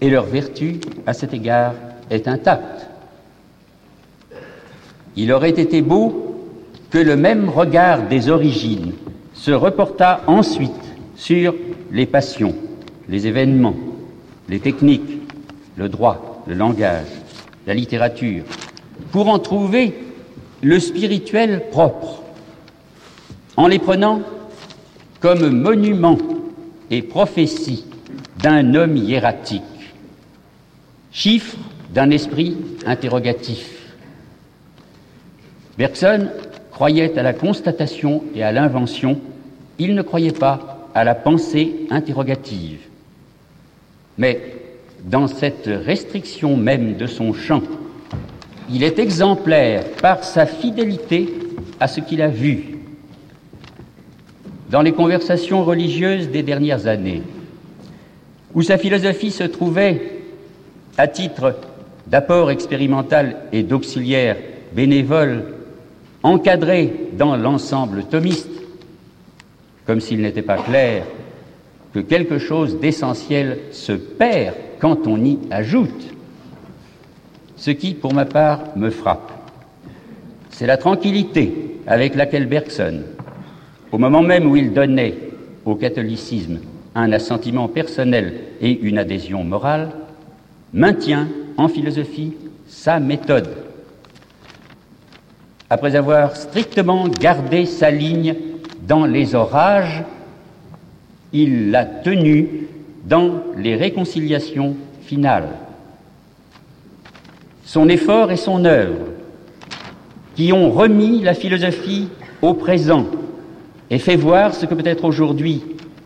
[0.00, 1.74] et leur vertu, à cet égard,
[2.10, 2.87] est intacte.
[5.20, 6.36] Il aurait été beau
[6.90, 8.92] que le même regard des origines
[9.34, 10.70] se reportât ensuite
[11.16, 11.56] sur
[11.90, 12.54] les passions,
[13.08, 13.74] les événements,
[14.48, 15.20] les techniques,
[15.76, 17.08] le droit, le langage,
[17.66, 18.44] la littérature,
[19.10, 19.92] pour en trouver
[20.62, 22.22] le spirituel propre,
[23.56, 24.22] en les prenant
[25.18, 26.18] comme monument
[26.92, 27.86] et prophétie
[28.40, 29.62] d'un homme hiératique,
[31.10, 31.56] chiffre
[31.92, 32.56] d'un esprit
[32.86, 33.77] interrogatif.
[35.78, 36.28] Bergson
[36.72, 39.20] croyait à la constatation et à l'invention,
[39.78, 42.80] il ne croyait pas à la pensée interrogative.
[44.18, 44.40] Mais
[45.04, 47.62] dans cette restriction même de son champ,
[48.68, 51.32] il est exemplaire par sa fidélité
[51.78, 52.78] à ce qu'il a vu.
[54.70, 57.22] Dans les conversations religieuses des dernières années,
[58.52, 60.22] où sa philosophie se trouvait,
[60.96, 61.54] à titre
[62.08, 64.36] d'apport expérimental et d'auxiliaire
[64.72, 65.57] bénévole,
[66.28, 68.50] encadrée dans l'ensemble thomiste,
[69.86, 71.04] comme s'il n'était pas clair
[71.94, 76.14] que quelque chose d'essentiel se perd quand on y ajoute
[77.56, 79.32] ce qui, pour ma part, me frappe,
[80.50, 83.02] c'est la tranquillité avec laquelle Bergson,
[83.90, 85.14] au moment même où il donnait
[85.64, 86.58] au catholicisme
[86.94, 89.90] un assentiment personnel et une adhésion morale,
[90.72, 92.34] maintient en philosophie
[92.68, 93.48] sa méthode.
[95.70, 98.34] Après avoir strictement gardé sa ligne
[98.86, 100.02] dans les orages,
[101.32, 102.68] il l'a tenue
[103.04, 105.50] dans les réconciliations finales.
[107.64, 109.06] Son effort et son œuvre,
[110.34, 112.08] qui ont remis la philosophie
[112.40, 113.06] au présent
[113.90, 115.62] et fait voir ce que peut être aujourd'hui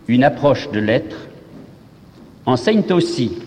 [0.09, 1.29] une approche de l'être,
[2.47, 3.39] enseignent aussi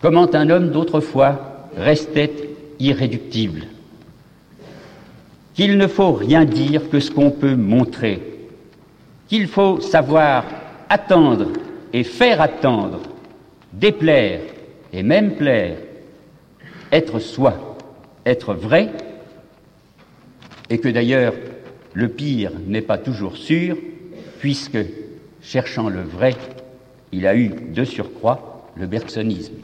[0.00, 3.62] comment un homme d'autrefois restait irréductible,
[5.60, 8.22] qu'il ne faut rien dire que ce qu'on peut montrer,
[9.28, 10.46] qu'il faut savoir
[10.88, 11.48] attendre
[11.92, 13.02] et faire attendre,
[13.70, 14.40] déplaire
[14.90, 15.76] et même plaire,
[16.90, 17.76] être soi,
[18.24, 18.88] être vrai,
[20.70, 21.34] et que d'ailleurs
[21.92, 23.76] le pire n'est pas toujours sûr,
[24.38, 24.78] puisque,
[25.42, 26.36] cherchant le vrai,
[27.12, 29.56] il a eu de surcroît le bergsonisme.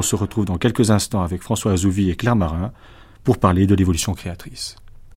[0.00, 2.72] On se retrouve dans quelques instants avec François Azouvi et Claire Marin
[3.22, 4.76] pour parler de l'évolution créatrice.